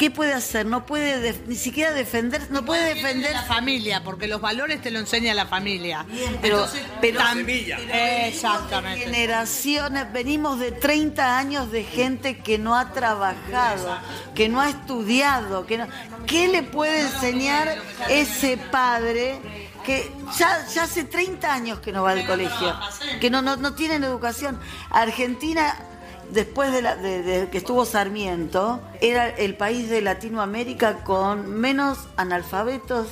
[0.00, 0.64] ¿qué puede hacer?
[0.64, 4.98] No puede ni siquiera defender, no puede defender la familia, porque los valores te lo
[4.98, 6.06] enseña la familia.
[6.40, 9.04] pero, Entonces, pero tam- pero Exactamente.
[9.04, 13.98] generaciones, venimos de 30 años de gente que no ha trabajado,
[14.34, 15.86] que no ha estudiado, que no,
[16.26, 17.76] ¿qué le puede enseñar
[18.08, 19.38] ese padre
[19.84, 22.74] que ya, ya hace 30 años que no va al colegio,
[23.20, 24.58] que no, no, no tienen educación?
[24.88, 25.76] Argentina
[26.32, 31.98] después de, la- de- de que estuvo Sarmiento, era el país de Latinoamérica con menos
[32.16, 33.08] analfabetos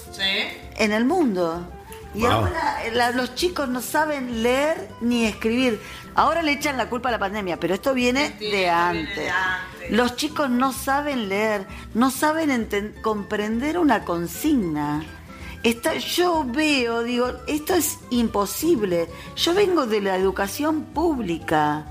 [0.77, 1.71] en el mundo.
[2.15, 2.31] Y Wow.
[2.31, 5.81] ahora la- los chicos no saben leer ni escribir.
[6.15, 9.31] Ahora le echan la culpa a la pandemia, pero esto viene de antes.
[9.91, 15.05] Los chicos no saben leer, no saben comprender una consigna.
[15.63, 19.09] Está, yo veo, digo, esto es imposible.
[19.37, 21.85] Yo vengo de la educación pública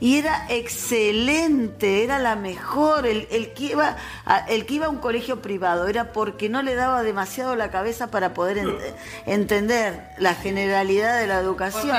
[0.00, 3.06] y era excelente, era la mejor.
[3.06, 6.62] El, el que iba a, el que iba a un colegio privado era porque no
[6.62, 8.78] le daba demasiado la cabeza para poder ent-
[9.26, 11.96] entender la generalidad de la educación.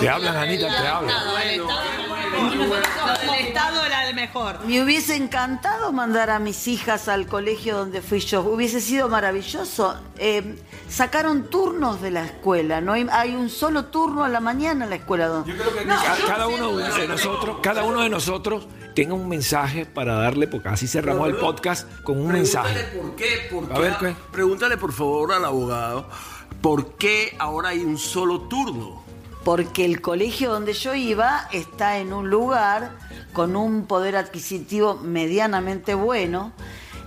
[0.00, 1.14] Te hablan, Anita, te hablan.
[3.22, 4.64] El Estado era el mejor.
[4.64, 8.42] Me hubiese encantado mandar a mis hijas al colegio donde fui yo.
[8.42, 9.98] Hubiese sido maravilloso.
[10.18, 10.56] Eh,
[10.88, 12.80] sacaron turnos de la escuela.
[12.80, 15.28] No hay, hay un solo turno a la mañana en la escuela.
[15.28, 15.54] Donde...
[15.56, 20.68] Ca- cada uno de nosotros, cada uno de nosotros tenga un mensaje para darle, porque
[20.68, 22.74] así cerramos el podcast con un mensaje.
[22.74, 24.16] Pregúntale por qué, por A ver, ¿qué?
[24.32, 26.08] pregúntale por favor al abogado,
[26.60, 29.04] ¿por qué ahora hay un solo turno?
[29.44, 32.90] Porque el colegio donde yo iba está en un lugar
[33.32, 36.52] con un poder adquisitivo medianamente bueno.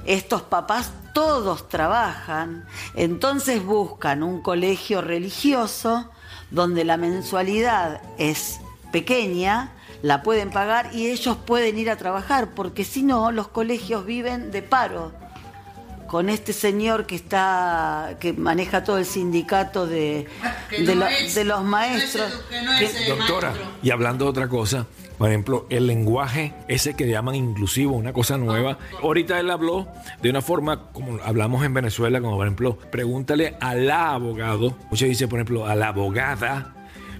[0.06, 6.10] Estos papás todos trabajan, entonces buscan un colegio religioso
[6.50, 8.60] donde la mensualidad es
[8.92, 9.72] pequeña,
[10.02, 14.52] la pueden pagar y ellos pueden ir a trabajar, porque si no, los colegios viven
[14.52, 15.21] de paro.
[16.12, 20.28] Con este señor que está, que maneja todo el sindicato de,
[20.70, 22.44] de, no la- es- de los maestros.
[22.50, 24.88] que no es, Doctora, y hablando de otra cosa,
[25.18, 28.78] por ejemplo, el lenguaje ese que llaman inclusivo, una cosa nueva.
[29.02, 29.88] Ahorita él habló
[30.22, 34.76] de una forma como hablamos en Venezuela, como por ejemplo, pregúntale al abogado.
[34.90, 36.74] Muchos dicen, por ejemplo, a la abogada,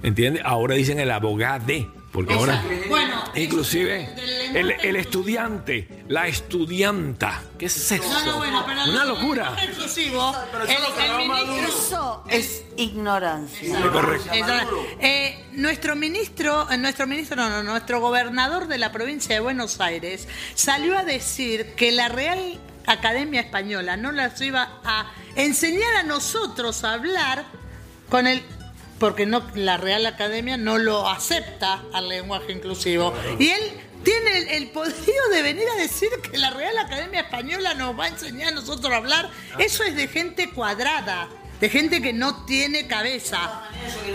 [0.04, 0.42] ¿entiendes?
[0.46, 2.64] Ahora dicen el abogade, porque ahora...
[2.90, 4.10] Bueno, Inclusive
[4.54, 8.04] el, el estudiante, la estudianta, ¿qué es eso?
[8.04, 9.56] No, no, bueno, pero Una locura.
[9.62, 11.68] El, el ministro.
[11.68, 13.80] Eso es ignorancia.
[13.80, 14.34] Es correcto.
[14.34, 14.54] Eso,
[15.00, 19.80] eh, nuestro ministro, eh, nuestro ministro, no, no, nuestro gobernador de la provincia de Buenos
[19.80, 26.04] Aires salió a decir que la Real Academia Española no las iba a enseñar a
[26.04, 27.46] nosotros a hablar
[28.10, 28.44] con el
[29.02, 33.62] porque no la Real Academia no lo acepta al lenguaje inclusivo y él
[34.04, 38.06] tiene el, el poderío de venir a decir que la Real Academia Española nos va
[38.06, 39.30] a enseñar a nosotros a hablar.
[39.58, 41.28] Eso es de gente cuadrada,
[41.60, 43.40] de gente que no tiene cabeza.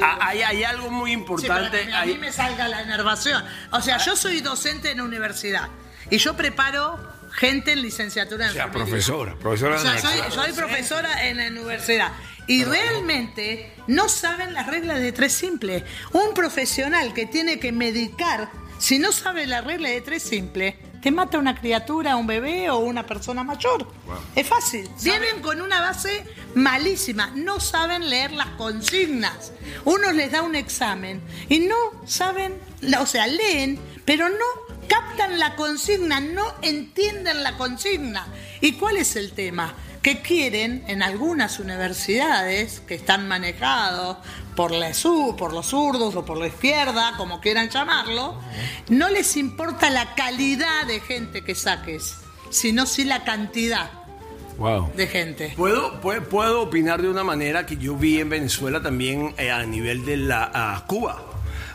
[0.03, 1.49] Ah, Hay, hay algo muy Sí, importante.
[1.49, 3.45] para que a hay- mí me salga la enervación.
[3.73, 5.69] O sea, yo soy docente en la universidad
[6.11, 6.99] y yo preparo
[7.33, 8.93] gente en licenciatura en O sea, enfermería.
[8.93, 12.13] profesora, profesora O sea, soy, soy profesora en la universidad.
[12.47, 15.83] Y realmente no saben las reglas de tres simples.
[16.13, 20.75] Un profesional que tiene que medicar, si no sabe la regla de tres simples,
[21.07, 23.87] te mata una criatura, un bebé o una persona mayor.
[24.35, 24.89] Es fácil.
[25.03, 26.25] Vienen con una base
[26.55, 27.31] malísima.
[27.35, 29.53] No saben leer las consignas.
[29.85, 31.77] Uno les da un examen y no
[32.07, 32.59] saben,
[32.99, 38.27] o sea, leen, pero no captan la consigna, no entienden la consigna.
[38.61, 39.75] ¿Y cuál es el tema?
[40.07, 44.19] Que quieren en algunas universidades que están manejados
[44.55, 48.39] por, la su- por los zurdos o por la izquierda, como quieran llamarlo,
[48.89, 52.19] no les importa la calidad de gente que saques,
[52.51, 53.91] sino sí la cantidad
[54.59, 54.93] Wow.
[54.97, 55.53] de gente.
[55.57, 59.65] ¿Puedo, puedo, puedo opinar de una manera que yo vi en Venezuela también eh, a
[59.65, 61.21] nivel de la a Cuba.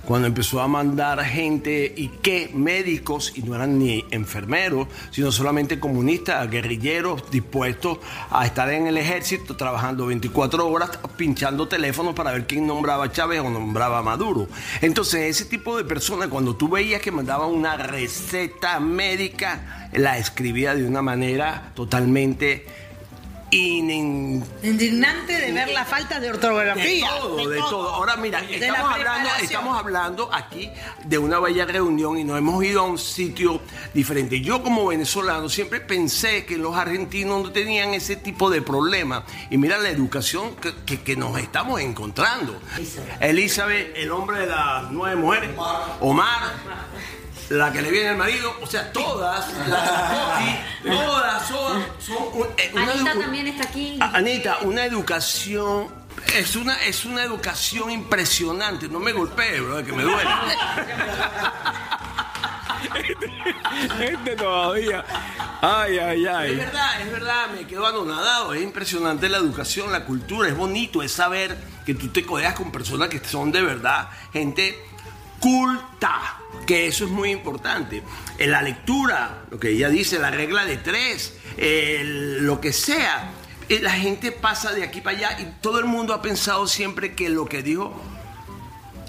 [0.05, 5.79] Cuando empezó a mandar gente y que médicos, y no eran ni enfermeros, sino solamente
[5.79, 7.99] comunistas, guerrilleros dispuestos
[8.29, 13.11] a estar en el ejército trabajando 24 horas, pinchando teléfonos para ver quién nombraba a
[13.11, 14.47] Chávez o nombraba a Maduro.
[14.81, 20.73] Entonces, ese tipo de personas, cuando tú veías que mandaban una receta médica, la escribía
[20.73, 22.65] de una manera totalmente
[23.51, 27.07] inen- Indignante de ver la falta de de ortografía.
[27.19, 27.89] todo, de todo.
[27.89, 29.43] Ahora mira, De estamos la hablando, preparación.
[29.45, 30.71] estamos hablando aquí
[31.05, 33.61] de una bella reunión y nos hemos ido a un sitio
[33.93, 34.39] diferente.
[34.41, 39.25] Yo como venezolano siempre pensé que los argentinos no tenían ese tipo de problema.
[39.49, 42.59] Y mira la educación que, que- que nos estamos encontrando.
[43.19, 45.49] Elizabeth, el hombre de las nueve mujeres.
[45.99, 46.53] Omar.
[47.51, 52.71] La que le viene el marido, o sea, todas, las todas son, son un- eh,
[52.73, 53.97] una Anita también está aquí.
[53.99, 55.87] Anita, una educación
[56.35, 58.87] es una es una educación impresionante.
[58.87, 60.29] No me golpee, bro, que me duele.
[63.97, 65.03] Gente todavía.
[65.61, 66.55] Ay, ay, Es ay.
[66.55, 68.53] verdad, es verdad, me quedo anonadado.
[68.53, 72.71] Es impresionante la educación, la cultura, es bonito, es saber que tú te codeas con
[72.71, 74.79] personas que son de verdad gente
[75.39, 76.37] culta,
[76.71, 78.01] que eso es muy importante.
[78.37, 83.31] En la lectura, lo que ella dice, la regla de tres, el- lo que sea.
[83.67, 87.13] eh, La gente pasa de aquí para allá y todo el mundo ha pensado siempre
[87.13, 87.93] que lo que dijo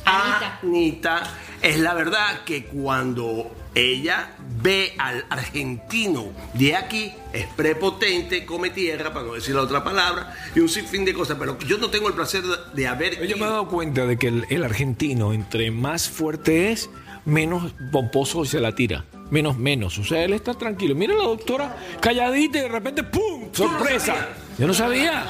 [0.05, 0.59] Anita.
[0.63, 1.23] Anita
[1.63, 9.15] es la verdad que cuando Ella ve al argentino de aquí, es prepotente, come tierra,
[9.15, 11.37] para no decir la otra palabra, y un sinfín de cosas.
[11.41, 13.27] Pero yo no tengo el placer de, de haber.
[13.27, 16.91] Yo me he dado cuenta de que el, el argentino, entre más fuerte es,
[17.25, 19.05] menos pomposo se la tira.
[19.31, 19.99] Menos, menos.
[19.99, 20.95] O sea, él está tranquilo.
[20.95, 23.49] Mira la doctora calladita y de repente ¡pum!
[23.53, 24.29] ¡Sorpresa!
[24.59, 25.25] Yo no sabía.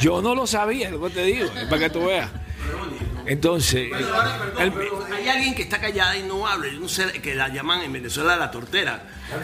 [0.00, 2.30] Yo no lo sabía, lo que te digo, para que tú veas.
[3.28, 3.90] Entonces,
[4.58, 6.68] el- Pero hay alguien que está callada y no habla.
[6.72, 9.02] Yo no sé que la llaman en Venezuela la tortera.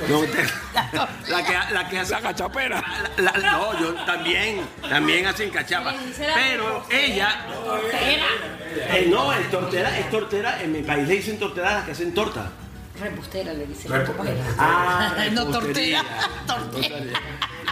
[0.09, 2.83] No, te- la que, la que hace la cachapera.
[3.19, 5.95] La- la- no, yo también, también hacen cachapa.
[6.17, 7.47] Pero ella.
[8.91, 10.63] Eh, no, es tortera, es tortera.
[10.63, 12.51] En mi país le dicen tortera a las que hacen torta.
[13.01, 13.89] Repostera le dice.
[14.59, 16.03] Ah, No, repostería.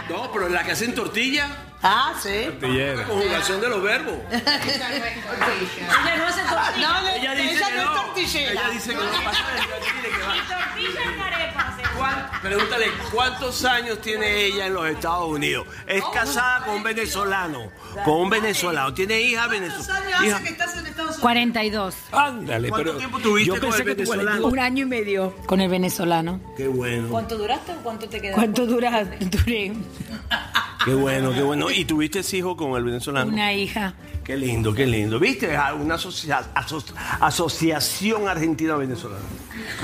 [0.09, 1.47] No, pero las que hacen tortilla.
[1.83, 2.45] Ah, sí.
[2.45, 3.03] Tortillera.
[3.03, 4.15] Conjugación de los verbos.
[4.31, 7.01] Ella no hace tortilla.
[7.01, 8.51] No, Ella dice ella que no es tortillera.
[8.51, 10.37] Ella dice que no pasa del tortilla que va.
[10.37, 11.77] Y tortilla en arepa.
[11.97, 15.67] ¿Cuán- Pregúntale, ¿cuántos años tiene ella en los Estados Unidos?
[15.87, 17.71] Es casada con un venezolano.
[18.03, 18.93] Con un venezolano.
[18.93, 20.05] Tiene hija ¿Cuántos venezolana.
[20.07, 21.19] años Hija- hace que estás en Estados Unidos?
[21.21, 21.95] 42.
[22.11, 24.47] ándale, ¿Cuánto pero tiempo tuviste yo con pensé el que venezolano?
[24.47, 26.39] Un año y medio con el venezolano.
[26.57, 27.09] Qué bueno.
[27.09, 28.35] ¿Cuánto duraste o cuánto te quedaste?
[28.41, 29.03] ¿Cuánto dura?
[29.19, 29.73] Duré
[30.85, 31.69] Qué bueno, qué bueno.
[31.71, 33.31] ¿Y tuviste hijo con el venezolano?
[33.31, 33.93] una hija.
[34.23, 35.19] Qué lindo, qué lindo.
[35.19, 35.55] ¿Viste?
[35.55, 36.83] Ah, Una asocia- aso-
[37.19, 39.21] asociación argentina-venezolana.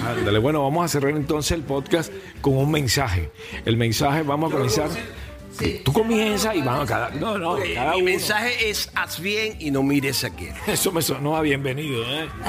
[0.08, 3.32] Ándale, bueno, vamos a cerrar entonces el podcast con un mensaje.
[3.66, 4.90] El mensaje, vamos a comenzar.
[5.84, 7.10] Tú comienzas y vamos a cada.
[7.12, 8.06] No, no, cada Mi uno.
[8.06, 10.54] mensaje es haz bien y no mires a quién.
[10.68, 12.30] Eso me sonó a bienvenido, ¿eh?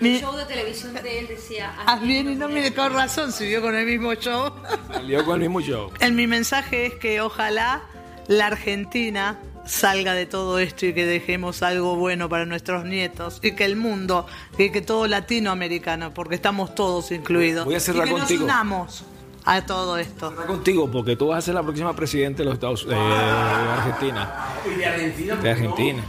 [0.00, 1.72] El show de televisión de él decía.
[1.86, 4.52] Haz bien y no mire con razón, siguió con el mismo show.
[4.92, 5.90] Salió con el mismo show.
[6.00, 7.82] En mi mensaje es que ojalá
[8.28, 13.52] la Argentina salga de todo esto y que dejemos algo bueno para nuestros nietos y
[13.52, 14.26] que el mundo,
[14.58, 18.40] y que todo latinoamericano, porque estamos todos incluidos, Voy a cerrar y que contigo.
[18.40, 19.04] nos unamos
[19.44, 20.34] a todo esto.
[20.46, 24.34] Contigo, porque tú vas a ser la próxima presidenta de los Estados de Argentina.
[24.66, 25.36] Y de Argentina.
[25.36, 26.04] De Argentina.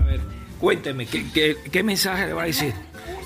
[0.00, 0.20] A ver,
[0.58, 2.74] cuénteme, ¿qué, qué, qué mensaje le va a decir?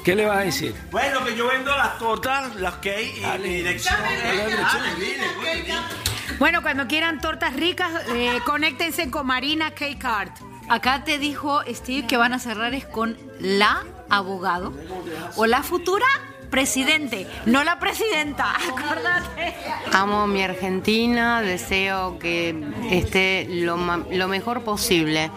[0.04, 0.74] ¿Qué le va a decir?
[0.90, 3.96] Bueno, que yo vendo las tortas, las cake y mi dirección.
[4.00, 4.56] dale.
[4.56, 5.74] Dale, dile.
[6.38, 10.36] Bueno, cuando quieran tortas ricas, eh, conéctense con Marina Cake Art.
[10.68, 14.72] Acá te dijo Steve que van a cerrar es con la abogado
[15.36, 16.06] o la futura
[16.50, 19.54] presidente, no la presidenta, acuérdate.
[19.92, 22.54] Amo mi Argentina, deseo que
[22.90, 25.30] esté lo, lo mejor posible,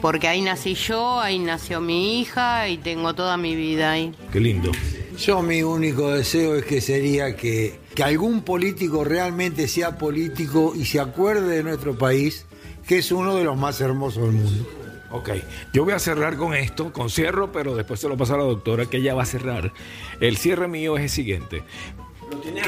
[0.00, 4.14] porque ahí nací yo, ahí nació mi hija y tengo toda mi vida ahí.
[4.32, 4.70] Qué lindo.
[5.18, 10.86] Yo mi único deseo es que sería que, que algún político realmente sea político y
[10.86, 12.46] se acuerde de nuestro país,
[12.86, 14.66] que es uno de los más hermosos del mundo.
[15.12, 15.30] Ok,
[15.72, 18.44] yo voy a cerrar con esto, con cierro, pero después se lo paso a la
[18.44, 19.72] doctora que ella va a cerrar.
[20.20, 21.64] El cierre mío es el siguiente.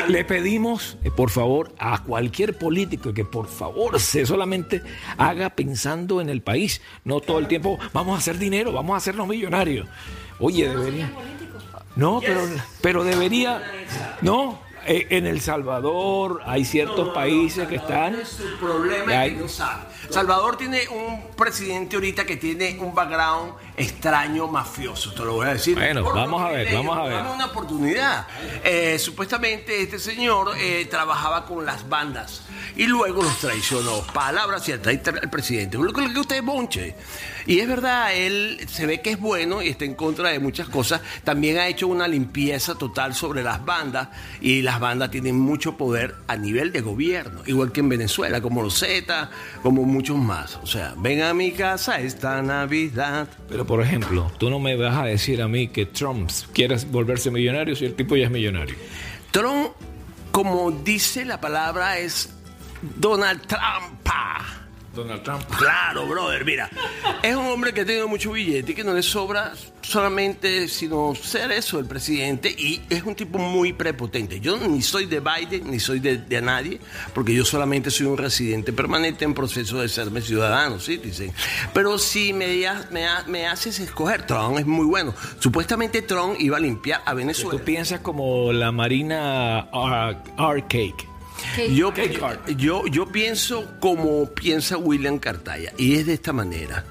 [0.08, 4.82] Le pedimos, eh, por favor, a cualquier político que por favor se solamente
[5.16, 8.96] haga pensando en el país, no todo el tiempo vamos a hacer dinero, vamos a
[8.98, 9.88] hacernos millonarios.
[10.38, 11.12] Oye, debería.
[11.94, 12.40] No, pero,
[12.80, 13.62] pero debería.
[14.22, 18.16] No, eh, en El Salvador hay ciertos países que están.
[18.26, 19.82] Su problema es que no sabe.
[20.10, 23.52] Salvador tiene un presidente ahorita que tiene un background
[23.82, 25.74] extraño, mafioso, te lo voy a decir.
[25.74, 27.14] Bueno, Por vamos a ver, vamos a ver.
[27.14, 28.26] dame una oportunidad.
[28.64, 32.42] Eh, supuestamente este señor eh, trabajaba con las bandas
[32.76, 34.02] y luego los traicionó.
[34.12, 35.78] Palabra cierta, ahí el presidente.
[35.78, 36.94] Lo que lo que usted es bonche.
[37.44, 40.68] Y es verdad, él se ve que es bueno y está en contra de muchas
[40.68, 41.00] cosas.
[41.24, 44.08] También ha hecho una limpieza total sobre las bandas
[44.40, 48.62] y las bandas tienen mucho poder a nivel de gobierno, igual que en Venezuela, como
[48.62, 49.30] los Z,
[49.62, 50.56] como muchos más.
[50.62, 53.28] O sea, ven a mi casa esta Navidad.
[53.48, 57.30] Pero por ejemplo, tú no me vas a decir a mí que Trump quiere volverse
[57.30, 58.74] millonario si el tipo ya es millonario.
[59.30, 59.70] Trump,
[60.30, 62.28] como dice la palabra, es
[62.98, 64.02] Donald Trump.
[64.94, 65.42] Donald Trump.
[65.58, 66.68] Claro, brother, mira.
[67.22, 71.14] Es un hombre que ha tenido mucho billete y que no le sobra solamente sino
[71.14, 72.48] ser eso, el presidente.
[72.56, 74.38] Y es un tipo muy prepotente.
[74.40, 76.78] Yo ni soy de Biden, ni soy de, de nadie,
[77.14, 80.96] porque yo solamente soy un residente permanente en proceso de serme ciudadano, ¿sí?
[80.98, 81.32] Dicen.
[81.74, 82.46] Pero si me,
[82.90, 85.14] me, me haces escoger, Trump es muy bueno.
[85.38, 87.58] Supuestamente Trump iba a limpiar a Venezuela.
[87.58, 90.22] Tú piensas como la Marina Ar-
[91.74, 91.92] Yo,
[92.56, 96.84] yo, yo pienso como piensa William Cartaya, y es de esta manera.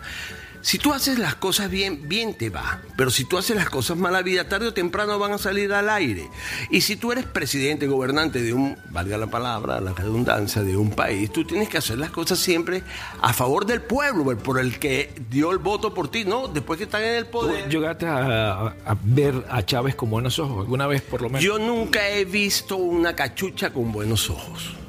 [0.61, 2.81] Si tú haces las cosas bien, bien te va.
[2.95, 5.73] Pero si tú haces las cosas mal, la vida tarde o temprano van a salir
[5.73, 6.29] al aire.
[6.69, 10.91] Y si tú eres presidente, gobernante de un, valga la palabra, la redundancia, de un
[10.91, 12.83] país, tú tienes que hacer las cosas siempre
[13.21, 16.47] a favor del pueblo, por el que dio el voto por ti, ¿no?
[16.47, 17.63] Después que están en el poder.
[17.65, 21.43] ¿Tú llegaste a, a ver a Chávez con buenos ojos alguna vez, por lo menos?
[21.43, 24.80] Yo nunca he visto una cachucha con buenos ojos.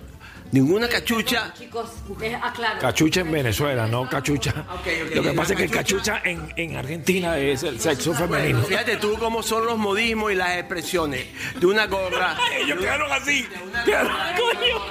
[0.52, 1.52] Ninguna cachucha.
[1.58, 1.88] Chicos,
[2.20, 2.78] eh, aclaro.
[2.78, 4.52] Cachucha en Venezuela, no cachucha.
[5.14, 8.62] Lo que pasa es que Cachucha- cachucha en, en Argentina es el sexo femenino.
[8.62, 11.24] Fíjate tú cómo son los modismos y las expresiones
[11.58, 12.36] de una gorra.
[12.58, 13.48] Ellos quedaron así.
[13.86, 14.82] Quedaron- coño.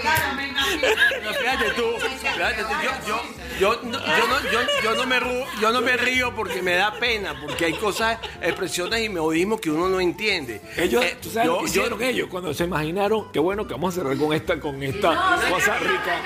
[0.00, 3.22] Pero fíjate tú, fíjate tú, yo, yo,
[3.60, 6.74] yo, no- yo no, yo, yo no me ru- yo no me río porque me
[6.74, 10.60] da pena, porque hay cosas, expresiones y modismos que uno no entiende.
[10.76, 13.30] Ellos, Eh, ¿tú sabes lo que yo- hicieron ellos cuando se imaginaron?
[13.32, 16.22] Qué bueno que vamos a cerrar con esta, con esta cosa rica.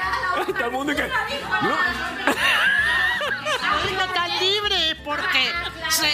[0.47, 1.03] Todo el mundo que.
[1.03, 1.77] No.
[3.71, 5.51] Ahorita libre porque
[5.91, 6.07] se...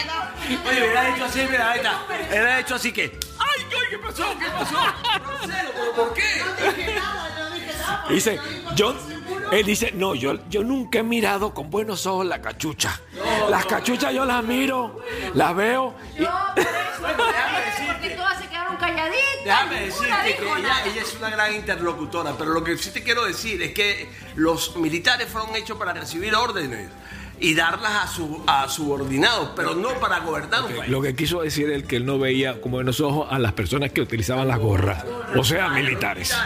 [0.68, 2.02] Oye, hubiera hecho así, mira, ahí está.
[2.28, 3.18] Hubiera hecho así que.
[3.38, 4.34] ¡Ay, ay, qué pasó!
[4.38, 4.76] ¿Qué pasó?
[5.26, 6.99] Grosero, ¿pero por qué?
[8.10, 8.38] Dice,
[8.74, 8.94] yo,
[9.52, 13.00] él dice, no, yo, yo nunca he mirado con buenos ojos la cachucha.
[13.48, 15.00] Las cachuchas yo las miro,
[15.34, 15.94] las veo.
[16.18, 16.22] y-
[17.00, 19.44] Porque todas se quedaron calladitas.
[19.44, 23.60] Déjame decirte que ella es una gran interlocutora, pero lo que sí te quiero decir
[23.62, 26.88] es que los militares fueron hechos para recibir órdenes
[27.40, 30.90] y darlas a su a subordinados, pero no para gobernar un país.
[30.90, 33.92] Lo que quiso decir es que él no veía con buenos ojos a las personas
[33.92, 35.04] que utilizaban las gorras,
[35.36, 36.36] o sea, militares.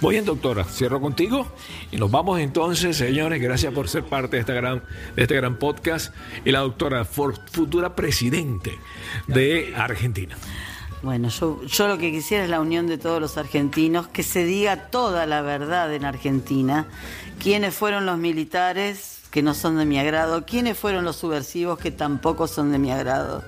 [0.00, 1.46] Muy bien, doctora, cierro contigo
[1.90, 3.40] y nos vamos entonces, señores.
[3.40, 4.82] Gracias por ser parte de, esta gran,
[5.16, 6.14] de este gran podcast.
[6.44, 8.78] Y la doctora, futura presidente
[9.26, 10.36] de Argentina.
[11.02, 14.44] Bueno, yo, yo lo que quisiera es la unión de todos los argentinos, que se
[14.44, 16.86] diga toda la verdad en Argentina,
[17.38, 21.90] quiénes fueron los militares que no son de mi agrado, quiénes fueron los subversivos que
[21.90, 23.42] tampoco son de mi agrado,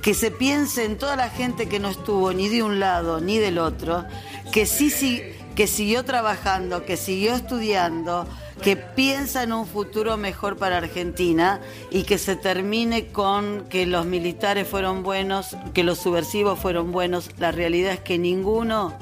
[0.00, 3.38] que se piense en toda la gente que no estuvo ni de un lado ni
[3.38, 4.04] del otro,
[4.52, 5.22] que sí, sí
[5.54, 8.26] que siguió trabajando, que siguió estudiando,
[8.62, 14.06] que piensa en un futuro mejor para Argentina y que se termine con que los
[14.06, 17.30] militares fueron buenos, que los subversivos fueron buenos.
[17.38, 18.94] La realidad es que ninguno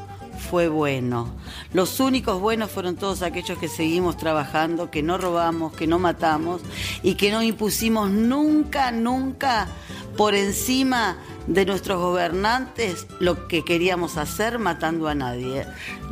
[0.50, 1.28] fue bueno.
[1.72, 6.60] Los únicos buenos fueron todos aquellos que seguimos trabajando, que no robamos, que no matamos
[7.02, 9.68] y que no impusimos nunca, nunca
[10.16, 11.16] por encima
[11.46, 15.66] de nuestros gobernantes lo que queríamos hacer matando a nadie.